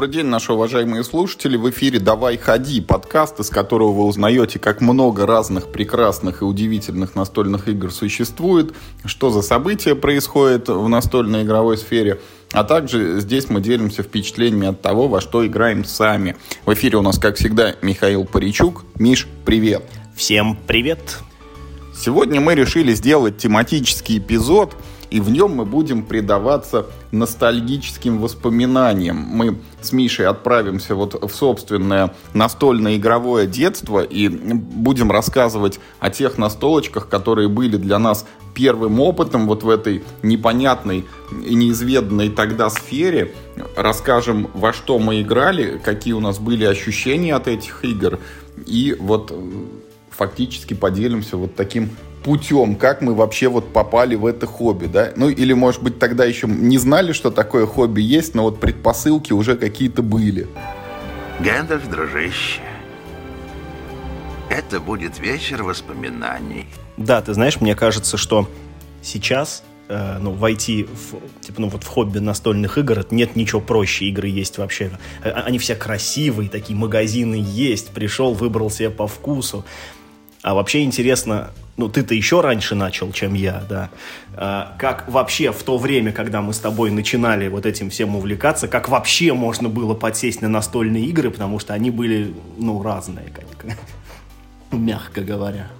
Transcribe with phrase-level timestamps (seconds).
[0.00, 1.58] Добрый день, наши уважаемые слушатели.
[1.58, 7.14] В эфире «Давай ходи» подкаст, из которого вы узнаете, как много разных прекрасных и удивительных
[7.14, 8.72] настольных игр существует,
[9.04, 12.18] что за события происходят в настольной игровой сфере,
[12.52, 16.34] а также здесь мы делимся впечатлениями от того, во что играем сами.
[16.64, 18.86] В эфире у нас, как всегда, Михаил Паричук.
[18.94, 19.84] Миш, привет!
[20.16, 21.18] Всем привет!
[21.94, 24.72] Сегодня мы решили сделать тематический эпизод–
[25.10, 29.16] и в нем мы будем предаваться ностальгическим воспоминаниям.
[29.16, 36.38] Мы с Мишей отправимся вот в собственное настольное игровое детство и будем рассказывать о тех
[36.38, 41.04] настолочках, которые были для нас первым опытом вот в этой непонятной
[41.44, 43.32] и неизведанной тогда сфере.
[43.76, 48.18] Расскажем, во что мы играли, какие у нас были ощущения от этих игр.
[48.66, 49.34] И вот э,
[50.10, 51.90] фактически поделимся вот таким
[52.22, 55.12] путем, как мы вообще вот попали в это хобби, да?
[55.16, 59.32] Ну, или, может быть, тогда еще не знали, что такое хобби есть, но вот предпосылки
[59.32, 60.46] уже какие-то были.
[61.40, 62.60] Гэндальф, дружище,
[64.50, 66.66] это будет вечер воспоминаний.
[66.96, 68.48] Да, ты знаешь, мне кажется, что
[69.00, 74.06] сейчас э, ну, войти в, типа, ну, вот в хобби настольных игр, нет ничего проще,
[74.06, 74.90] игры есть вообще.
[75.22, 79.64] Э, они все красивые, такие магазины есть, пришел, выбрал себе по вкусу.
[80.42, 81.50] А вообще интересно,
[81.80, 83.88] ну, ты-то еще раньше начал, чем я, да.
[84.34, 88.68] А, как вообще в то время, когда мы с тобой начинали вот этим всем увлекаться,
[88.68, 93.78] как вообще можно было подсесть на настольные игры, потому что они были, ну, разные, как,
[94.72, 95.70] мягко говоря.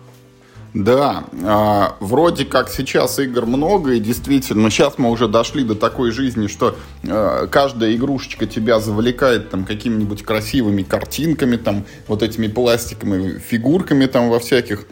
[0.72, 6.12] Да, э, вроде как сейчас игр много, и действительно, сейчас мы уже дошли до такой
[6.12, 13.38] жизни, что э, каждая игрушечка тебя завлекает там какими-нибудь красивыми картинками, там вот этими пластиковыми
[13.38, 14.86] фигурками там во всяких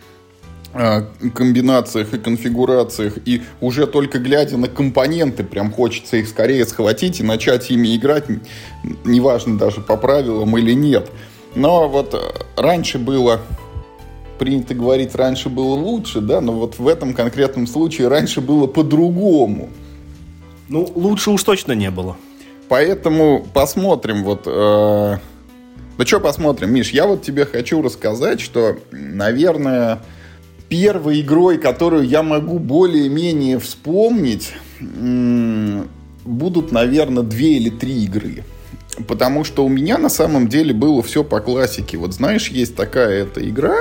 [1.34, 7.24] комбинациях и конфигурациях, и уже только глядя на компоненты, прям хочется их скорее схватить и
[7.24, 8.24] начать ими играть,
[9.04, 11.10] неважно даже по правилам или нет.
[11.54, 12.18] Но вот э,
[12.56, 13.40] раньше было
[14.38, 19.70] принято говорить, раньше было лучше, да, но вот в этом конкретном случае раньше было по-другому.
[20.68, 22.16] Ну, лучше уж точно не было.
[22.68, 24.42] Поэтому посмотрим вот...
[24.46, 25.16] Э...
[25.96, 30.00] Ну что посмотрим, Миш, я вот тебе хочу рассказать, что, наверное,
[30.68, 34.52] первой игрой, которую я могу более-менее вспомнить,
[36.24, 38.44] будут, наверное, две или три игры.
[39.06, 41.96] Потому что у меня на самом деле было все по классике.
[41.98, 43.76] Вот знаешь, есть такая эта игра,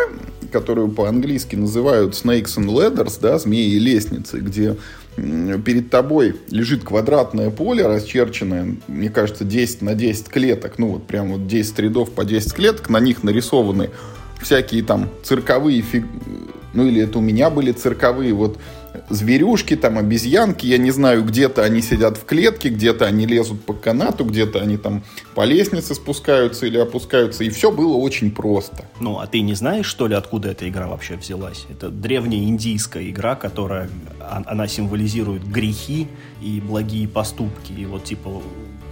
[0.51, 4.77] которую по-английски называют Snakes and Ladders, да, змеи и лестницы, где
[5.15, 11.31] перед тобой лежит квадратное поле, расчерченное, мне кажется, 10 на 10 клеток, ну вот прям
[11.31, 13.89] вот 10 рядов по 10 клеток, на них нарисованы
[14.41, 16.05] всякие там цирковые фиг...
[16.77, 18.59] ну или это у меня были цирковые вот
[19.09, 23.73] зверюшки, там обезьянки, я не знаю, где-то они сидят в клетке, где-то они лезут по
[23.73, 28.85] канату, где-то они там по лестнице спускаются или опускаются, и все было очень просто.
[28.99, 31.65] Ну, а ты не знаешь, что ли, откуда эта игра вообще взялась?
[31.67, 33.89] Это древняя индийская игра, которая,
[34.19, 36.07] а, она символизирует грехи
[36.43, 38.39] и благие поступки, и вот типа,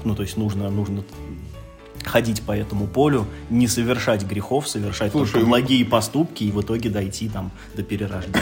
[0.03, 1.03] ну, то есть нужно, нужно
[2.05, 6.89] ходить по этому полю, не совершать грехов, совершать Слушай, только благие поступки и в итоге
[6.89, 8.41] дойти там до перерождения.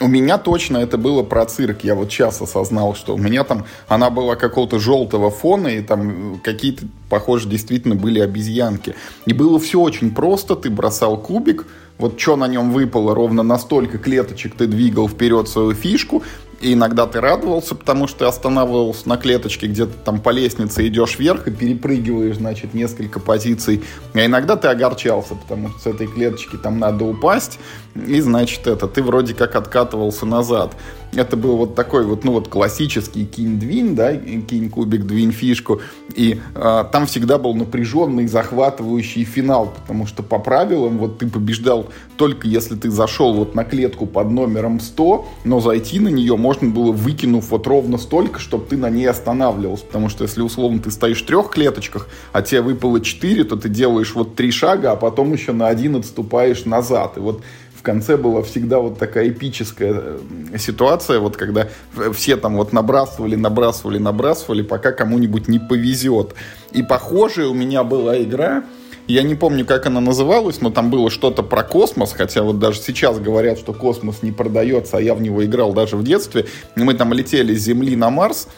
[0.00, 1.82] У меня точно это было про цирк.
[1.82, 6.40] Я вот сейчас осознал, что у меня там она была какого-то желтого фона, и там
[6.44, 8.94] какие-то, похоже, действительно были обезьянки.
[9.26, 10.54] И было все очень просто.
[10.54, 11.66] Ты бросал кубик,
[11.98, 16.22] вот что на нем выпало, ровно настолько клеточек ты двигал вперед свою фишку,
[16.60, 21.46] и иногда ты радовался, потому что останавливался на клеточке, где-то там по лестнице идешь вверх
[21.46, 23.82] и перепрыгиваешь, значит, несколько позиций.
[24.14, 27.58] А иногда ты огорчался, потому что с этой клеточки там надо упасть,
[28.06, 30.74] и, значит, это, ты вроде как откатывался назад.
[31.14, 35.80] Это был вот такой вот, ну вот классический кинь-двинь, да, кинь-кубик, двинь фишку.
[36.14, 41.88] И э, там всегда был напряженный, захватывающий финал, потому что по правилам вот ты побеждал
[42.18, 46.68] только если ты зашел вот на клетку под номером 100, но зайти на нее можно
[46.68, 49.86] было выкинув вот ровно столько, чтобы ты на ней останавливался.
[49.86, 53.68] Потому что если условно ты стоишь в трех клеточках, а тебе выпало 4, то ты
[53.68, 57.16] делаешь вот три шага, а потом еще на один отступаешь назад.
[57.16, 57.42] И вот
[57.88, 61.68] конце была всегда вот такая эпическая э, ситуация, вот когда
[62.12, 66.34] все там вот набрасывали, набрасывали, набрасывали, пока кому-нибудь не повезет.
[66.72, 68.64] И похожая у меня была игра,
[69.06, 72.78] я не помню, как она называлась, но там было что-то про космос, хотя вот даже
[72.78, 76.44] сейчас говорят, что космос не продается, а я в него играл даже в детстве.
[76.76, 78.48] Мы там летели с Земли на Марс,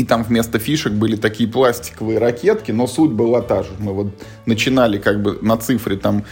[0.00, 3.68] и там вместо фишек были такие пластиковые ракетки, но суть была та же.
[3.78, 4.06] Мы вот
[4.46, 6.24] начинали как бы на цифре там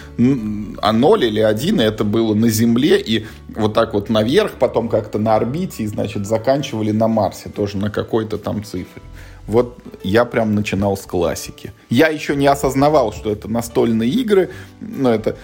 [0.81, 4.89] а 0 или 1, и это было на Земле, и вот так вот наверх, потом
[4.89, 9.03] как-то на орбите, и, значит, заканчивали на Марсе, тоже на какой-то там цифре.
[9.49, 11.73] Вот я прям начинал с классики.
[11.89, 15.39] Я еще не осознавал, что это настольные игры, но это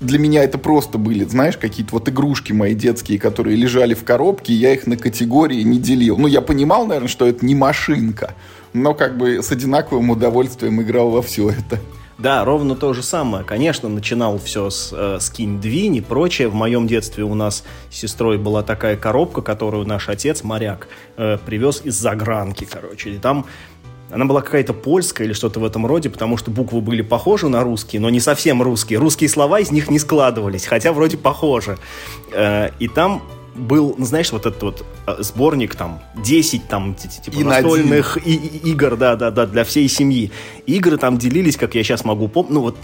[0.00, 4.52] для меня это просто были, знаешь, какие-то вот игрушки мои детские, которые лежали в коробке,
[4.52, 6.18] я их на категории не делил.
[6.18, 8.34] Ну, я понимал, наверное, что это не машинка,
[8.74, 11.80] но как бы с одинаковым удовольствием играл во все это.
[12.18, 13.44] Да, ровно то же самое.
[13.44, 16.48] Конечно, начинал все с, э, с кинь-двинь и прочее.
[16.48, 21.38] В моем детстве у нас с сестрой была такая коробка, которую наш отец, моряк, э,
[21.44, 23.10] привез из загранки, короче.
[23.10, 23.46] И там
[24.12, 27.62] она была какая-то польская или что-то в этом роде, потому что буквы были похожи на
[27.62, 28.98] русские, но не совсем русские.
[28.98, 31.78] Русские слова из них не складывались, хотя вроде похожи.
[32.32, 33.22] Э, и там
[33.54, 38.34] был, ну, знаешь, вот этот вот э, сборник, там, 10, там, типа, и настольных и,
[38.34, 40.30] и, игр, да-да-да, для всей семьи.
[40.66, 42.76] Игры там делились, как я сейчас могу помнить, ну, вот,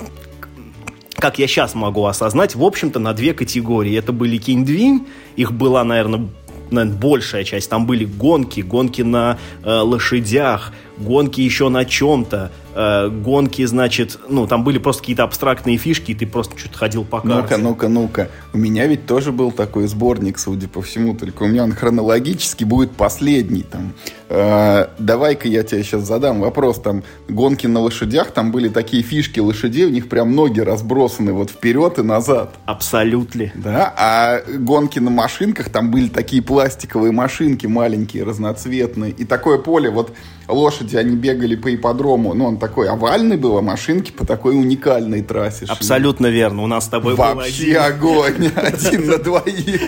[1.15, 3.97] как я сейчас могу осознать, в общем-то, на две категории.
[3.97, 5.06] Это были кинь-двинь,
[5.37, 6.29] их была, наверное,
[6.70, 7.70] наверное, большая часть.
[7.70, 14.46] Там были гонки, гонки на э, лошадях, гонки еще на чем-то, э, гонки, значит, ну,
[14.46, 17.56] там были просто какие-то абстрактные фишки, и ты просто что-то ходил по карте.
[17.56, 18.28] Ну-ка, ну-ка, ну-ка.
[18.52, 22.62] У меня ведь тоже был такой сборник, судя по всему, только у меня он хронологически
[22.62, 23.62] будет последний.
[23.62, 23.92] Там.
[24.30, 26.80] Э, давай-ка я тебе сейчас задам вопрос.
[26.80, 31.50] Там гонки на лошадях, там были такие фишки лошадей, у них прям ноги разбросаны вот
[31.50, 32.54] вперед и назад.
[32.66, 33.28] Абсолютно.
[33.54, 39.12] Да, а гонки на машинках, там были такие пластиковые машинки маленькие, разноцветные.
[39.12, 40.12] И такое поле, вот
[40.48, 45.22] лошади, они бегали по ипподрому, ну, он такой овальный был, а машинки по такой уникальной
[45.22, 45.74] трассе шли.
[45.74, 47.82] Абсолютно верно, у нас с тобой Вообще был один.
[47.82, 49.81] огонь, один на двоих.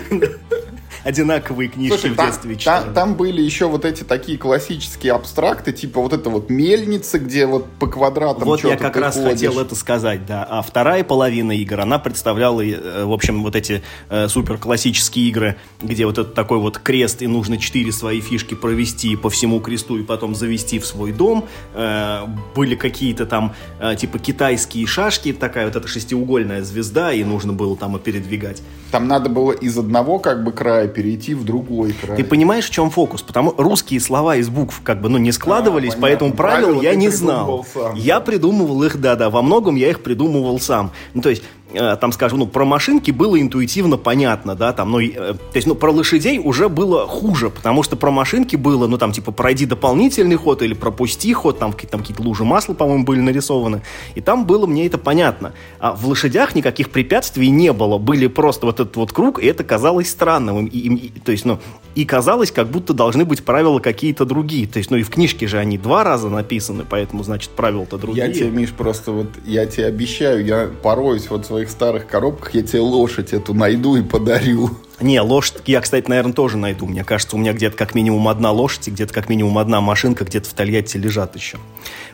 [1.03, 2.83] Одинаковые книжки Слушай, в там, детстве читали.
[2.85, 7.45] Там, там были еще вот эти такие классические абстракты, типа вот это вот мельница, где
[7.45, 9.31] вот по квадратам Вот я как раз ходишь.
[9.31, 10.45] хотел это сказать, да.
[10.49, 15.57] А вторая половина игр, она представляла, э, в общем, вот эти э, супер классические игры,
[15.81, 19.97] где вот этот такой вот крест, и нужно четыре свои фишки провести по всему кресту
[19.97, 21.47] и потом завести в свой дом.
[21.73, 22.21] Э,
[22.55, 27.75] были какие-то там, э, типа, китайские шашки, такая вот эта шестиугольная звезда, и нужно было
[27.75, 28.61] там и передвигать.
[28.91, 32.17] Там надо было из одного как бы края перейти в другой край.
[32.17, 33.21] Ты понимаешь, в чем фокус?
[33.21, 37.09] Потому русские слова из букв как бы ну, не складывались, а, поэтому правил я не
[37.09, 37.65] знал.
[37.73, 37.95] Сам.
[37.95, 40.91] Я придумывал их, да-да, во многом я их придумывал сам.
[41.13, 41.43] Ну, то есть
[41.73, 45.75] там, скажем, ну, про машинки было интуитивно понятно, да, там, ну, э, то есть, ну,
[45.75, 50.35] про лошадей уже было хуже, потому что про машинки было, ну, там, типа, пройди дополнительный
[50.35, 53.81] ход или пропусти ход, там, там какие-то лужи масла, по-моему, были нарисованы,
[54.15, 55.53] и там было мне это понятно.
[55.79, 59.63] А в лошадях никаких препятствий не было, были просто вот этот вот круг, и это
[59.63, 61.59] казалось странным, и, и, и, то есть, ну,
[61.95, 65.47] и казалось, как будто должны быть правила какие-то другие, то есть, ну, и в книжке
[65.47, 68.27] же они два раза написаны, поэтому, значит, правила-то другие.
[68.27, 72.55] Я тебе, Миш, просто вот, я тебе обещаю, я пороюсь вот в своих старых коробках,
[72.55, 74.71] я тебе лошадь эту найду и подарю.
[74.99, 76.87] Не, лошадь я, кстати, наверное, тоже найду.
[76.87, 80.25] Мне кажется, у меня где-то как минимум одна лошадь, и где-то как минимум одна машинка
[80.25, 81.57] где-то в Тольятти лежат еще.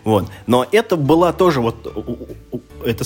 [0.04, 0.26] Вот.
[0.48, 1.76] Но это была тоже вот...
[2.86, 3.04] Это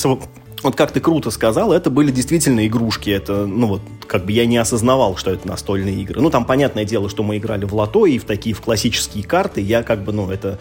[0.63, 3.09] вот как ты круто сказал, это были действительно игрушки.
[3.09, 6.21] Это, ну вот, как бы я не осознавал, что это настольные игры.
[6.21, 9.61] Ну, там, понятное дело, что мы играли в лото и в такие, в классические карты.
[9.61, 10.59] Я как бы, ну, это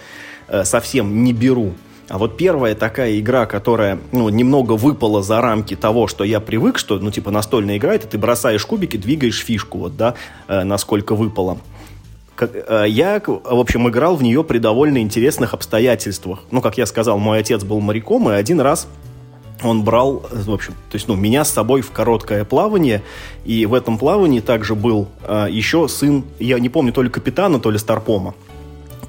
[0.49, 1.75] э, совсем не беру.
[2.11, 6.77] А вот первая такая игра, которая ну, немного выпала за рамки того, что я привык,
[6.77, 10.15] что, ну, типа, настольная игра, это ты бросаешь кубики, двигаешь фишку, вот, да,
[10.49, 11.59] э, насколько выпало.
[12.41, 16.41] Э, я, в общем, играл в нее при довольно интересных обстоятельствах.
[16.51, 18.89] Ну, как я сказал, мой отец был моряком, и один раз
[19.63, 23.03] он брал, в общем, то есть, ну, меня с собой в короткое плавание,
[23.45, 27.61] и в этом плавании также был э, еще сын, я не помню, то ли капитана,
[27.61, 28.35] то ли старпома.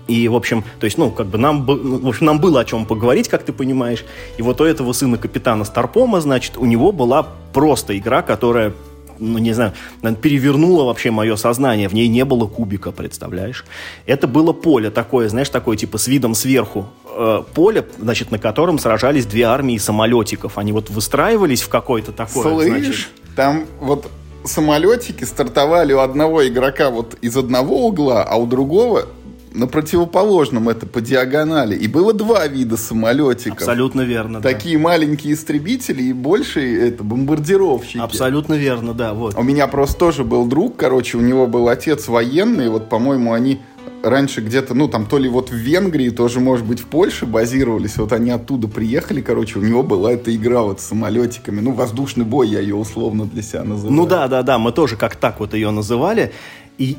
[0.08, 2.66] И, в общем, то есть, ну, как бы нам, ну, в общем, нам было о
[2.66, 4.04] чем поговорить, как ты понимаешь.
[4.38, 8.74] И вот у этого сына капитана Старпома, значит, у него была просто игра, которая
[9.22, 9.74] ну, не знаю,
[10.22, 11.88] перевернула вообще мое сознание.
[11.88, 13.66] В ней не было кубика, представляешь?
[14.08, 16.88] Это было поле такое, знаешь, такое типа с видом сверху.
[17.16, 20.58] Э, поле, значит, на котором сражались две армии самолетиков.
[20.58, 23.10] Они вот выстраивались в какое-то такое, Слышь, значит...
[23.36, 24.10] там вот
[24.44, 29.06] самолетики стартовали у одного игрока вот из одного угла, а у другого
[29.54, 31.76] на противоположном, это по диагонали.
[31.76, 33.60] И было два вида самолетиков.
[33.60, 34.84] Абсолютно верно, Такие да.
[34.84, 37.98] маленькие истребители и большие это бомбардировщики.
[37.98, 39.36] Абсолютно верно, да, вот.
[39.38, 43.60] У меня просто тоже был друг, короче, у него был отец военный, вот, по-моему, они
[44.04, 47.98] раньше где-то, ну, там, то ли вот в Венгрии, тоже, может быть, в Польше базировались,
[47.98, 52.26] вот они оттуда приехали, короче, у него была эта игра вот с самолетиками, ну, воздушный
[52.26, 53.94] бой я ее условно для себя называю.
[53.94, 56.32] Ну, да, да, да, мы тоже как так вот ее называли,
[56.78, 56.98] и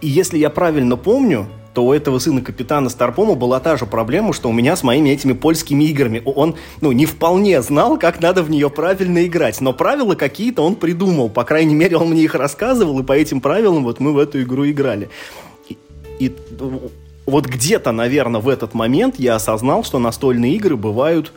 [0.00, 4.32] и если я правильно помню, то у этого сына капитана Старпома была та же проблема,
[4.32, 6.20] что у меня с моими этими польскими играми.
[6.24, 10.74] Он, ну, не вполне знал, как надо в нее правильно играть, но правила какие-то он
[10.74, 11.28] придумал.
[11.28, 14.42] По крайней мере, он мне их рассказывал, и по этим правилам вот мы в эту
[14.42, 15.10] игру играли.
[15.68, 15.78] И,
[16.18, 16.36] и
[17.26, 21.32] вот где-то, наверное, в этот момент я осознал, что настольные игры бывают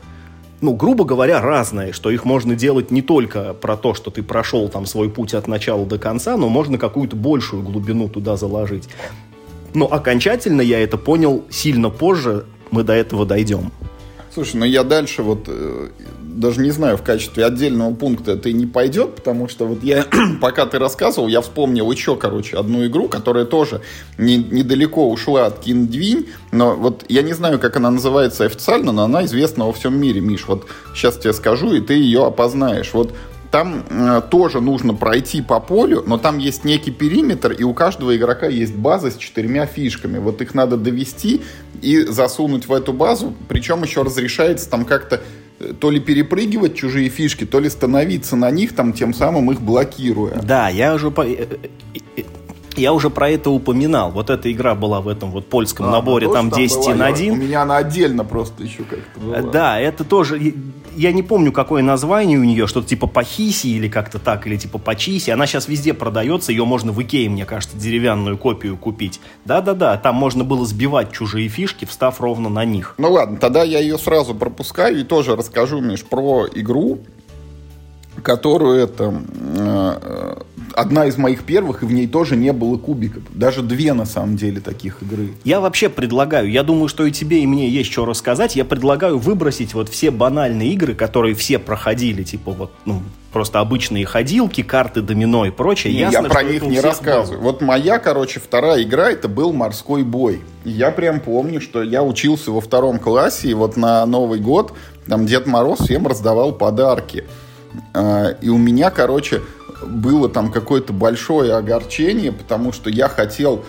[0.63, 4.69] ну, грубо говоря, разные, что их можно делать не только про то, что ты прошел
[4.69, 8.87] там свой путь от начала до конца, но можно какую-то большую глубину туда заложить.
[9.73, 13.73] Но окончательно я это понял сильно позже, мы до этого дойдем.
[14.33, 18.65] Слушай, ну я дальше вот э, даже не знаю, в качестве отдельного пункта это не
[18.65, 20.07] пойдет, потому что вот я,
[20.41, 23.81] пока ты рассказывал, я вспомнил еще, короче, одну игру, которая тоже
[24.17, 29.03] не, недалеко ушла от Киндвинь, но вот я не знаю, как она называется официально, но
[29.03, 30.45] она известна во всем мире, Миш.
[30.47, 32.91] Вот сейчас тебе скажу, и ты ее опознаешь.
[32.93, 33.13] Вот
[33.53, 38.17] там э, тоже нужно пройти по полю, но там есть некий периметр, и у каждого
[38.17, 40.17] игрока есть база с четырьмя фишками.
[40.17, 41.43] Вот их надо довести
[41.79, 45.21] и засунуть в эту базу, причем еще разрешается там как-то
[45.59, 49.61] э, то ли перепрыгивать чужие фишки, то ли становиться на них, там, тем самым их
[49.61, 50.41] блокируя.
[50.41, 51.45] Да, я уже э,
[52.17, 52.23] э,
[52.77, 54.11] я уже про это упоминал.
[54.11, 57.25] Вот эта игра была в этом вот польском а, наборе, там 10 там на 1.
[57.25, 59.41] Я, у меня она отдельно просто еще как-то была.
[59.41, 60.53] Да, это тоже...
[60.95, 64.77] Я не помню, какое название у нее, что-то типа Пахиси или как-то так, или типа
[64.77, 65.31] Пачиси.
[65.31, 69.19] Она сейчас везде продается, ее можно в Икее, мне кажется, деревянную копию купить.
[69.45, 72.93] Да-да-да, там можно было сбивать чужие фишки, встав ровно на них.
[72.97, 76.99] Ну ладно, тогда я ее сразу пропускаю и тоже расскажу, Миш, про игру,
[78.21, 79.13] которую это
[79.57, 80.41] э,
[80.75, 83.23] одна из моих первых, и в ней тоже не было кубиков.
[83.33, 85.29] Даже две, на самом деле, таких игры.
[85.43, 89.17] Я вообще предлагаю, я думаю, что и тебе, и мне есть что рассказать, я предлагаю
[89.17, 93.01] выбросить вот все банальные игры, которые все проходили, типа вот, ну,
[93.31, 95.93] просто обычные ходилки, карты, домино и прочее.
[95.93, 97.39] Не, Ясно, я про них не рассказываю.
[97.39, 97.51] Было.
[97.51, 100.41] Вот моя, короче, вторая игра, это был «Морской бой».
[100.63, 104.73] И я прям помню, что я учился во втором классе, и вот на Новый год
[105.07, 107.25] там Дед Мороз всем раздавал подарки.
[107.93, 109.41] А, и у меня, короче,
[109.85, 113.63] было там какое-то большое огорчение, потому что я хотел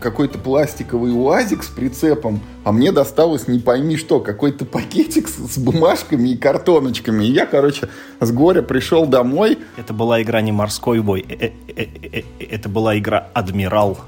[0.00, 5.58] какой-то пластиковый уазик с прицепом, а мне досталось не пойми что, какой-то пакетик с, с
[5.58, 7.24] бумажками и картоночками.
[7.24, 7.88] И я, короче,
[8.20, 9.58] с горя пришел домой.
[9.76, 13.98] Это была игра не «Морской бой», э, э, э, это была игра «Адмирал».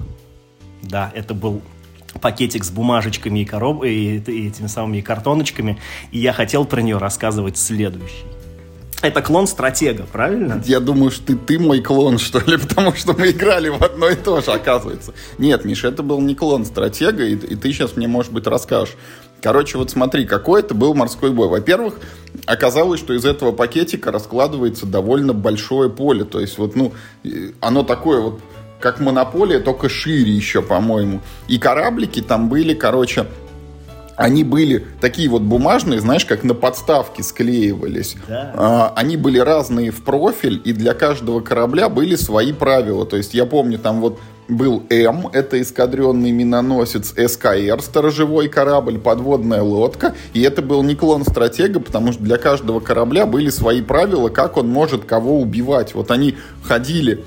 [0.82, 1.62] Да, это был
[2.20, 3.84] пакетик с бумажечками и, короб...
[3.84, 5.78] и, и этими самыми картоночками,
[6.10, 8.24] и я хотел про нее рассказывать следующий.
[9.06, 10.60] Это клон стратега, правильно?
[10.66, 14.08] Я думаю, что ты, ты мой клон, что ли, потому что мы играли в одно
[14.08, 15.14] и то же, оказывается.
[15.38, 18.96] Нет, Миша, это был не клон стратега, и, и ты сейчас мне, может быть, расскажешь.
[19.40, 21.46] Короче, вот смотри, какой это был морской бой.
[21.46, 22.00] Во-первых,
[22.46, 26.24] оказалось, что из этого пакетика раскладывается довольно большое поле.
[26.24, 26.92] То есть, вот, ну,
[27.60, 28.40] оно такое вот,
[28.80, 31.20] как монополия, только шире еще, по-моему.
[31.46, 33.26] И кораблики там были, короче,
[34.16, 38.16] они были такие вот бумажные, знаешь, как на подставке склеивались.
[38.26, 38.52] Да.
[38.54, 43.04] А, они были разные в профиль, и для каждого корабля были свои правила.
[43.06, 44.18] То есть я помню, там вот
[44.48, 50.14] был М, это эскадренный миноносец, СКР, сторожевой корабль, подводная лодка.
[50.32, 54.56] И это был не клон стратега, потому что для каждого корабля были свои правила, как
[54.56, 55.94] он может кого убивать.
[55.94, 57.24] Вот они ходили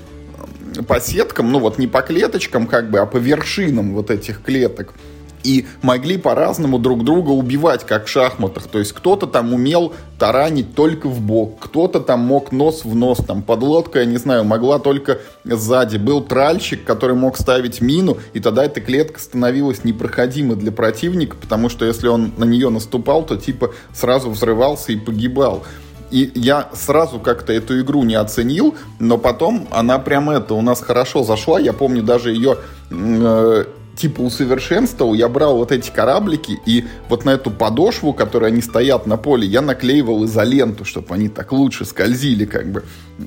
[0.88, 4.94] по сеткам, ну вот не по клеточкам как бы, а по вершинам вот этих клеток
[5.42, 8.66] и могли по-разному друг друга убивать, как в шахматах.
[8.66, 13.18] То есть кто-то там умел таранить только в бок, кто-то там мог нос в нос,
[13.26, 15.96] там подлодка, я не знаю, могла только сзади.
[15.96, 21.68] Был тральщик, который мог ставить мину, и тогда эта клетка становилась непроходима для противника, потому
[21.68, 25.62] что если он на нее наступал, то типа сразу взрывался и погибал.
[26.10, 30.80] И я сразу как-то эту игру не оценил, но потом она прям это у нас
[30.80, 31.60] хорошо зашла.
[31.60, 32.58] Я помню даже ее
[32.90, 33.64] э,
[34.00, 39.06] типа усовершенствовал, я брал вот эти кораблики и вот на эту подошву, которой они стоят
[39.06, 42.84] на поле, я наклеивал изоленту, чтобы они так лучше скользили, как бы,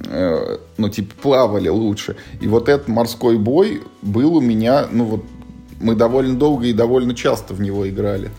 [0.07, 2.15] э, ну, типа, плавали лучше.
[2.41, 5.23] И вот этот морской бой был у меня, ну, вот,
[5.79, 8.31] мы довольно долго и довольно часто в него играли.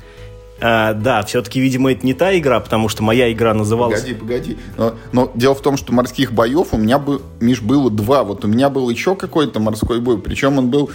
[0.60, 4.00] А, да, все-таки, видимо, это не та игра, потому что моя игра называлась...
[4.00, 4.56] Погоди, погоди.
[4.78, 8.24] Но, но дело в том, что морских боев у меня, бы, Миш, было два.
[8.24, 10.90] Вот у меня был еще какой-то морской бой, причем он был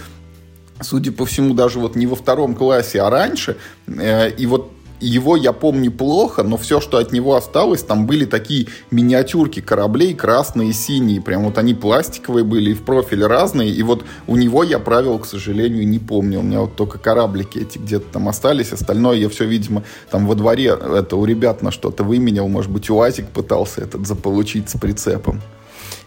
[0.80, 3.56] судя по всему, даже вот не во втором классе, а раньше.
[3.86, 8.26] Э, и вот его я помню плохо, но все, что от него осталось, там были
[8.26, 11.22] такие миниатюрки кораблей, красные и синие.
[11.22, 13.70] Прям вот они пластиковые были и в профиль разные.
[13.70, 16.40] И вот у него я правил, к сожалению, не помню.
[16.40, 18.72] У меня вот только кораблики эти где-то там остались.
[18.72, 22.48] Остальное я все, видимо, там во дворе это у ребят на что-то выменял.
[22.48, 25.40] Может быть, УАЗик пытался этот заполучить с прицепом.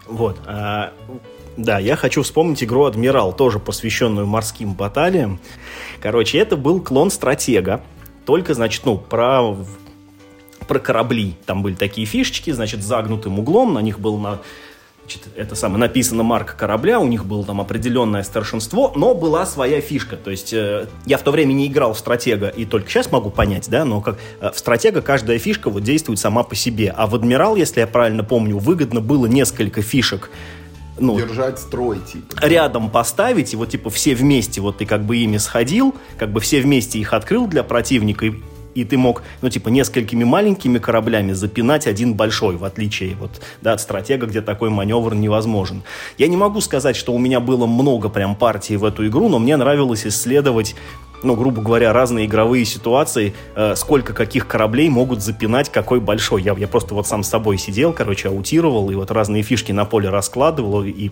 [0.06, 0.38] Вот.
[0.46, 0.94] А
[1.58, 5.40] да, я хочу вспомнить игру «Адмирал», тоже посвященную морским баталиям.
[6.02, 7.82] Короче, это был клон «Стратега»,
[8.26, 9.56] только, значит, ну, про,
[10.68, 11.36] про корабли.
[11.46, 14.40] Там были такие фишечки, значит, загнутым углом, на них был на,
[15.02, 19.82] значит, это самое, написано марка корабля, у них было там определенное старшинство, но была своя
[19.82, 20.16] фишка.
[20.16, 23.30] То есть э, я в то время не играл в стратега, и только сейчас могу
[23.30, 26.94] понять, да, но как э, в стратега каждая фишка вот действует сама по себе.
[26.96, 30.30] А в адмирал, если я правильно помню, выгодно было несколько фишек
[31.04, 32.36] ну, держать строй, типа.
[32.42, 36.40] Рядом поставить, и вот, типа, все вместе, вот ты как бы ими сходил, как бы
[36.40, 38.34] все вместе их открыл для противника, и
[38.76, 43.74] и ты мог, ну, типа, несколькими маленькими кораблями запинать один большой, в отличие вот, да,
[43.74, 45.84] от стратега, где такой маневр невозможен.
[46.18, 49.40] Я не могу сказать, что у меня было много прям партий в эту игру, но
[49.40, 50.76] мне нравилось исследовать
[51.24, 56.42] ну, грубо говоря, разные игровые ситуации, э, сколько каких кораблей могут запинать какой большой.
[56.42, 59.86] Я, я просто вот сам с собой сидел, короче, аутировал, и вот разные фишки на
[59.86, 61.10] поле раскладывал, и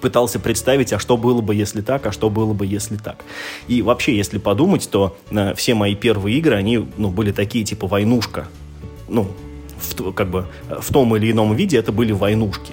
[0.00, 3.24] пытался представить, а что было бы, если так, а что было бы, если так.
[3.66, 7.86] И вообще, если подумать, то э, все мои первые игры, они ну, были такие, типа
[7.86, 8.48] войнушка.
[9.08, 9.28] Ну,
[9.78, 12.72] в, как бы э, в том или ином виде это были войнушки.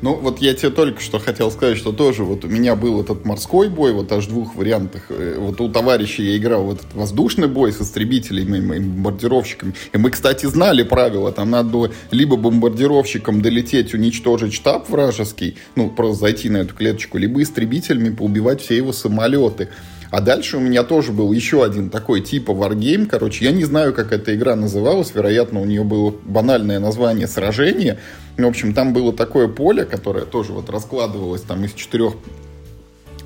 [0.00, 3.24] Ну, вот я тебе только что хотел сказать, что тоже вот у меня был этот
[3.24, 5.06] морской бой, вот аж в двух вариантах.
[5.08, 9.74] Э, вот у товарища я играл вот этот воздушный бой с истребителями и бомбардировщиками.
[9.92, 11.32] И мы, кстати, знали правила.
[11.32, 17.42] Там надо либо бомбардировщиком долететь, уничтожить штаб вражеский, ну, просто зайти на эту клеточку, либо
[17.42, 19.68] истребителями поубивать все его самолеты.
[20.10, 23.06] А дальше у меня тоже был еще один такой типа Wargame.
[23.06, 25.14] Короче, я не знаю, как эта игра называлась.
[25.14, 27.98] Вероятно, у нее было банальное название «Сражение».
[28.36, 32.14] В общем, там было такое поле, которое тоже вот раскладывалось там из четырех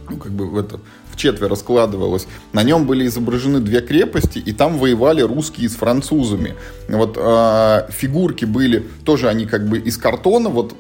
[0.09, 2.27] ну, как бы в это, в четверо складывалось.
[2.53, 6.55] На нем были изображены две крепости, и там воевали русские с французами.
[6.89, 10.75] Вот э, фигурки были, тоже они как бы из картона, вот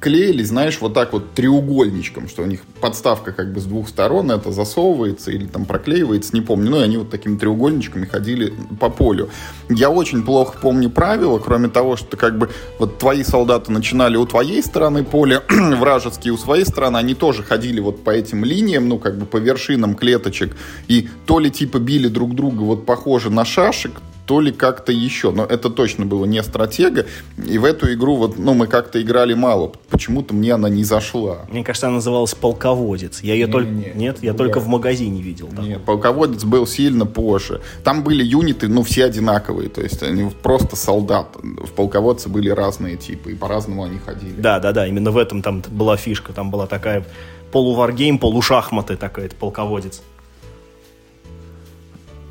[0.00, 4.30] клеили, знаешь, вот так вот треугольничком, что у них подставка как бы с двух сторон,
[4.30, 6.70] это засовывается или там проклеивается, не помню.
[6.70, 9.30] Ну, они вот такими треугольничками ходили по полю.
[9.68, 14.26] Я очень плохо помню правила, кроме того, что как бы вот твои солдаты начинали у
[14.26, 18.98] твоей стороны поля, вражеские у своей стороны, они тоже ходили вот по этим линиям, ну,
[18.98, 23.44] как бы по вершинам клеточек, и то ли типа били друг друга вот похоже на
[23.44, 25.30] шашек, то ли как-то еще.
[25.30, 27.06] Но это точно было не стратега.
[27.42, 29.72] И в эту игру вот, ну, мы как-то играли мало.
[29.88, 31.38] Почему-то мне она не зашла.
[31.50, 33.22] Мне кажется, она называлась «Полководец».
[33.22, 33.70] Я ее не, только...
[33.70, 34.18] Не, Нет?
[34.22, 35.48] Я только в магазине видел.
[35.58, 37.62] Нет, «Полководец» был сильно позже.
[37.84, 39.70] Там были юниты, ну, все одинаковые.
[39.70, 41.28] То есть они просто солдат.
[41.42, 43.32] В «Полководце» были разные типы.
[43.32, 44.38] И по-разному они ходили.
[44.38, 44.86] Да, да, да.
[44.86, 46.34] Именно в этом там была фишка.
[46.34, 47.06] Там была такая
[47.50, 50.02] полуваргейм, полушахматы такая, это полководец.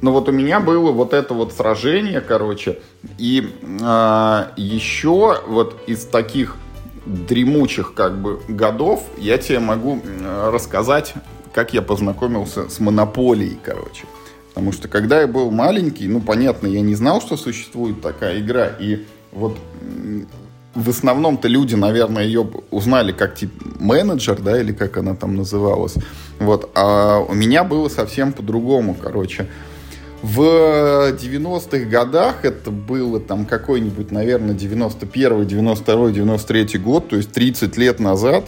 [0.01, 2.79] Но вот у меня было вот это вот сражение, короче.
[3.17, 6.55] И э, а, еще вот из таких
[7.05, 10.01] дремучих как бы годов я тебе могу
[10.51, 11.13] рассказать,
[11.53, 14.05] как я познакомился с монополией, короче.
[14.49, 18.67] Потому что когда я был маленький, ну, понятно, я не знал, что существует такая игра.
[18.79, 19.55] И вот
[20.73, 25.95] в основном-то люди, наверное, ее узнали как тип менеджер, да, или как она там называлась.
[26.39, 26.71] Вот.
[26.75, 29.47] А у меня было совсем по-другому, короче.
[30.23, 30.41] В
[31.11, 37.99] 90-х годах это было там какой-нибудь, наверное, 91 92 93 год, то есть 30 лет
[37.99, 38.45] назад.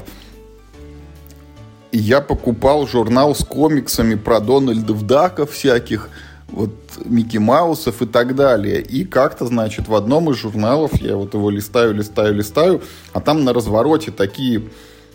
[1.92, 6.10] я покупал журнал с комиксами про Дональдов Даков всяких,
[6.48, 6.74] вот
[7.06, 8.82] Микки Маусов и так далее.
[8.82, 12.82] И как-то, значит, в одном из журналов, я вот его листаю, листаю, листаю,
[13.14, 14.64] а там на развороте такие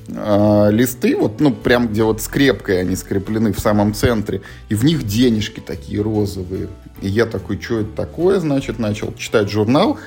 [0.08, 4.84] э, листы, вот, ну, прям где вот скрепкой они скреплены в самом центре, и в
[4.84, 6.68] них денежки такие розовые.
[7.02, 9.98] И я такой, что это такое, значит, начал читать журнал,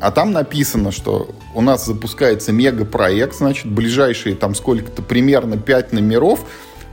[0.00, 6.40] а там написано, что у нас запускается мегапроект, значит, ближайшие там сколько-то, примерно 5 номеров,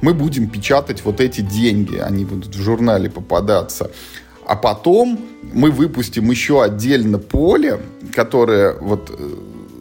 [0.02, 3.92] мы будем печатать вот эти деньги, они будут в журнале попадаться.
[4.46, 5.20] А потом
[5.54, 7.80] мы выпустим еще отдельно поле,
[8.14, 9.30] которое вот э,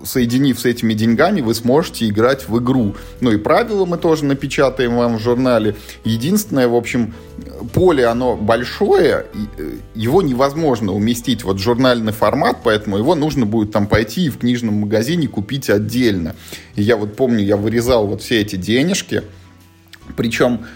[0.04, 2.94] соединив с этими деньгами, вы сможете играть в игру.
[3.20, 5.76] Ну и правила мы тоже напечатаем вам в журнале.
[6.04, 7.14] Единственное, в общем,
[7.72, 9.26] поле, оно большое,
[9.58, 14.30] э, его невозможно уместить вот в журнальный формат, поэтому его нужно будет там пойти и
[14.30, 16.34] в книжном магазине купить отдельно.
[16.74, 19.22] И я вот помню, я вырезал вот все эти денежки,
[20.16, 20.66] причем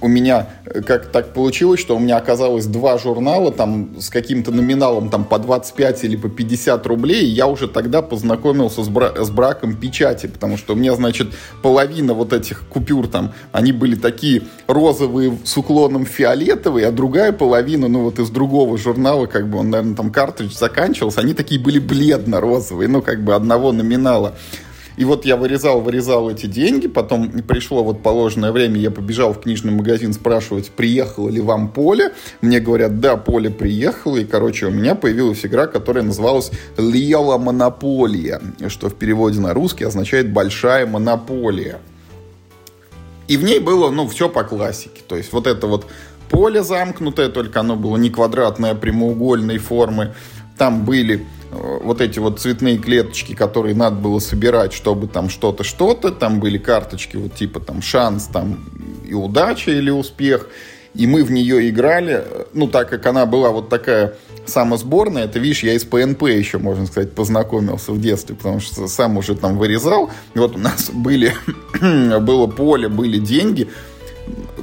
[0.00, 4.50] у меня э, как так получилось, что у меня оказалось два журнала там с каким-то
[4.50, 9.12] номиналом там по 25 или по 50 рублей, и я уже тогда познакомился с, бра-
[9.22, 11.28] с браком печати, потому что у меня, значит,
[11.62, 17.88] половина вот этих купюр там, они были такие розовые с уклоном фиолетовые, а другая половина,
[17.88, 21.78] ну вот из другого журнала, как бы он, наверное, там картридж заканчивался, они такие были
[21.78, 24.34] бледно-розовые, ну как бы одного номинала.
[24.96, 29.40] И вот я вырезал, вырезал эти деньги, потом пришло вот положенное время, я побежал в
[29.40, 32.12] книжный магазин спрашивать, приехало ли вам поле.
[32.40, 38.40] Мне говорят, да, поле приехало, и, короче, у меня появилась игра, которая называлась «Лела Монополия»,
[38.68, 41.78] что в переводе на русский означает «большая монополия».
[43.28, 45.02] И в ней было, ну, все по классике.
[45.06, 45.86] То есть вот это вот
[46.30, 50.14] поле замкнутое, только оно было не квадратное, а прямоугольной формы.
[50.56, 56.10] Там были вот эти вот цветные клеточки, которые надо было собирать, чтобы там что-то, что-то.
[56.10, 58.64] Там были карточки вот типа там шанс там
[59.04, 60.48] и удача или успех.
[60.94, 64.14] И мы в нее играли, ну, так как она была вот такая
[64.46, 69.18] самосборная, это, видишь, я из ПНП еще, можно сказать, познакомился в детстве, потому что сам
[69.18, 70.10] уже там вырезал.
[70.34, 71.34] И вот у нас были,
[71.80, 73.68] было поле, были деньги,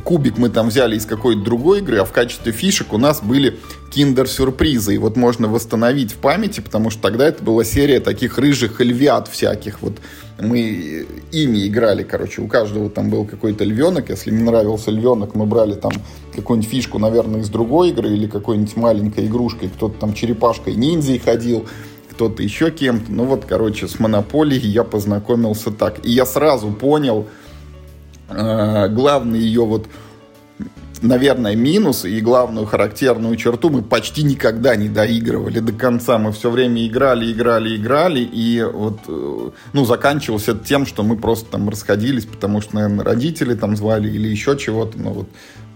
[0.04, 3.60] кубик мы там взяли из какой-то другой игры, а в качестве фишек у нас были
[3.92, 4.96] киндер-сюрпризы.
[4.96, 9.28] И вот можно восстановить в памяти, потому что тогда это была серия таких рыжих львят
[9.28, 9.82] всяких.
[9.82, 9.94] Вот
[10.40, 12.42] мы ими играли, короче.
[12.42, 14.10] У каждого там был какой-то львенок.
[14.10, 15.94] Если не нравился львенок, мы брали там
[16.36, 19.70] какую-нибудь фишку, наверное, из другой игры или какой-нибудь маленькой игрушкой.
[19.70, 21.66] Кто-то там черепашкой ниндзей ходил
[22.12, 23.12] кто-то еще кем-то.
[23.12, 26.06] Ну вот, короче, с Монополией я познакомился так.
[26.06, 27.28] И я сразу понял,
[28.90, 29.88] главный ее вот
[31.04, 36.18] наверное, минус и главную характерную черту мы почти никогда не доигрывали до конца.
[36.18, 41.18] Мы все время играли, играли, играли, и вот, э, ну, заканчивалось это тем, что мы
[41.18, 45.30] просто там расходились, потому что, наверное, родители там звали или еще чего-то, но вот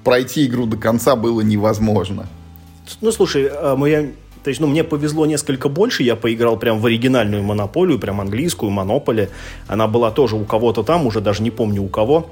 [0.04, 2.28] пройти игру до конца было невозможно.
[3.02, 6.86] Ну, слушай, а, мы то есть, ну, мне повезло несколько больше, я поиграл прям в
[6.86, 9.28] оригинальную монополию, прям английскую, монополи.
[9.68, 12.30] Она была тоже у кого-то там, уже даже не помню у кого.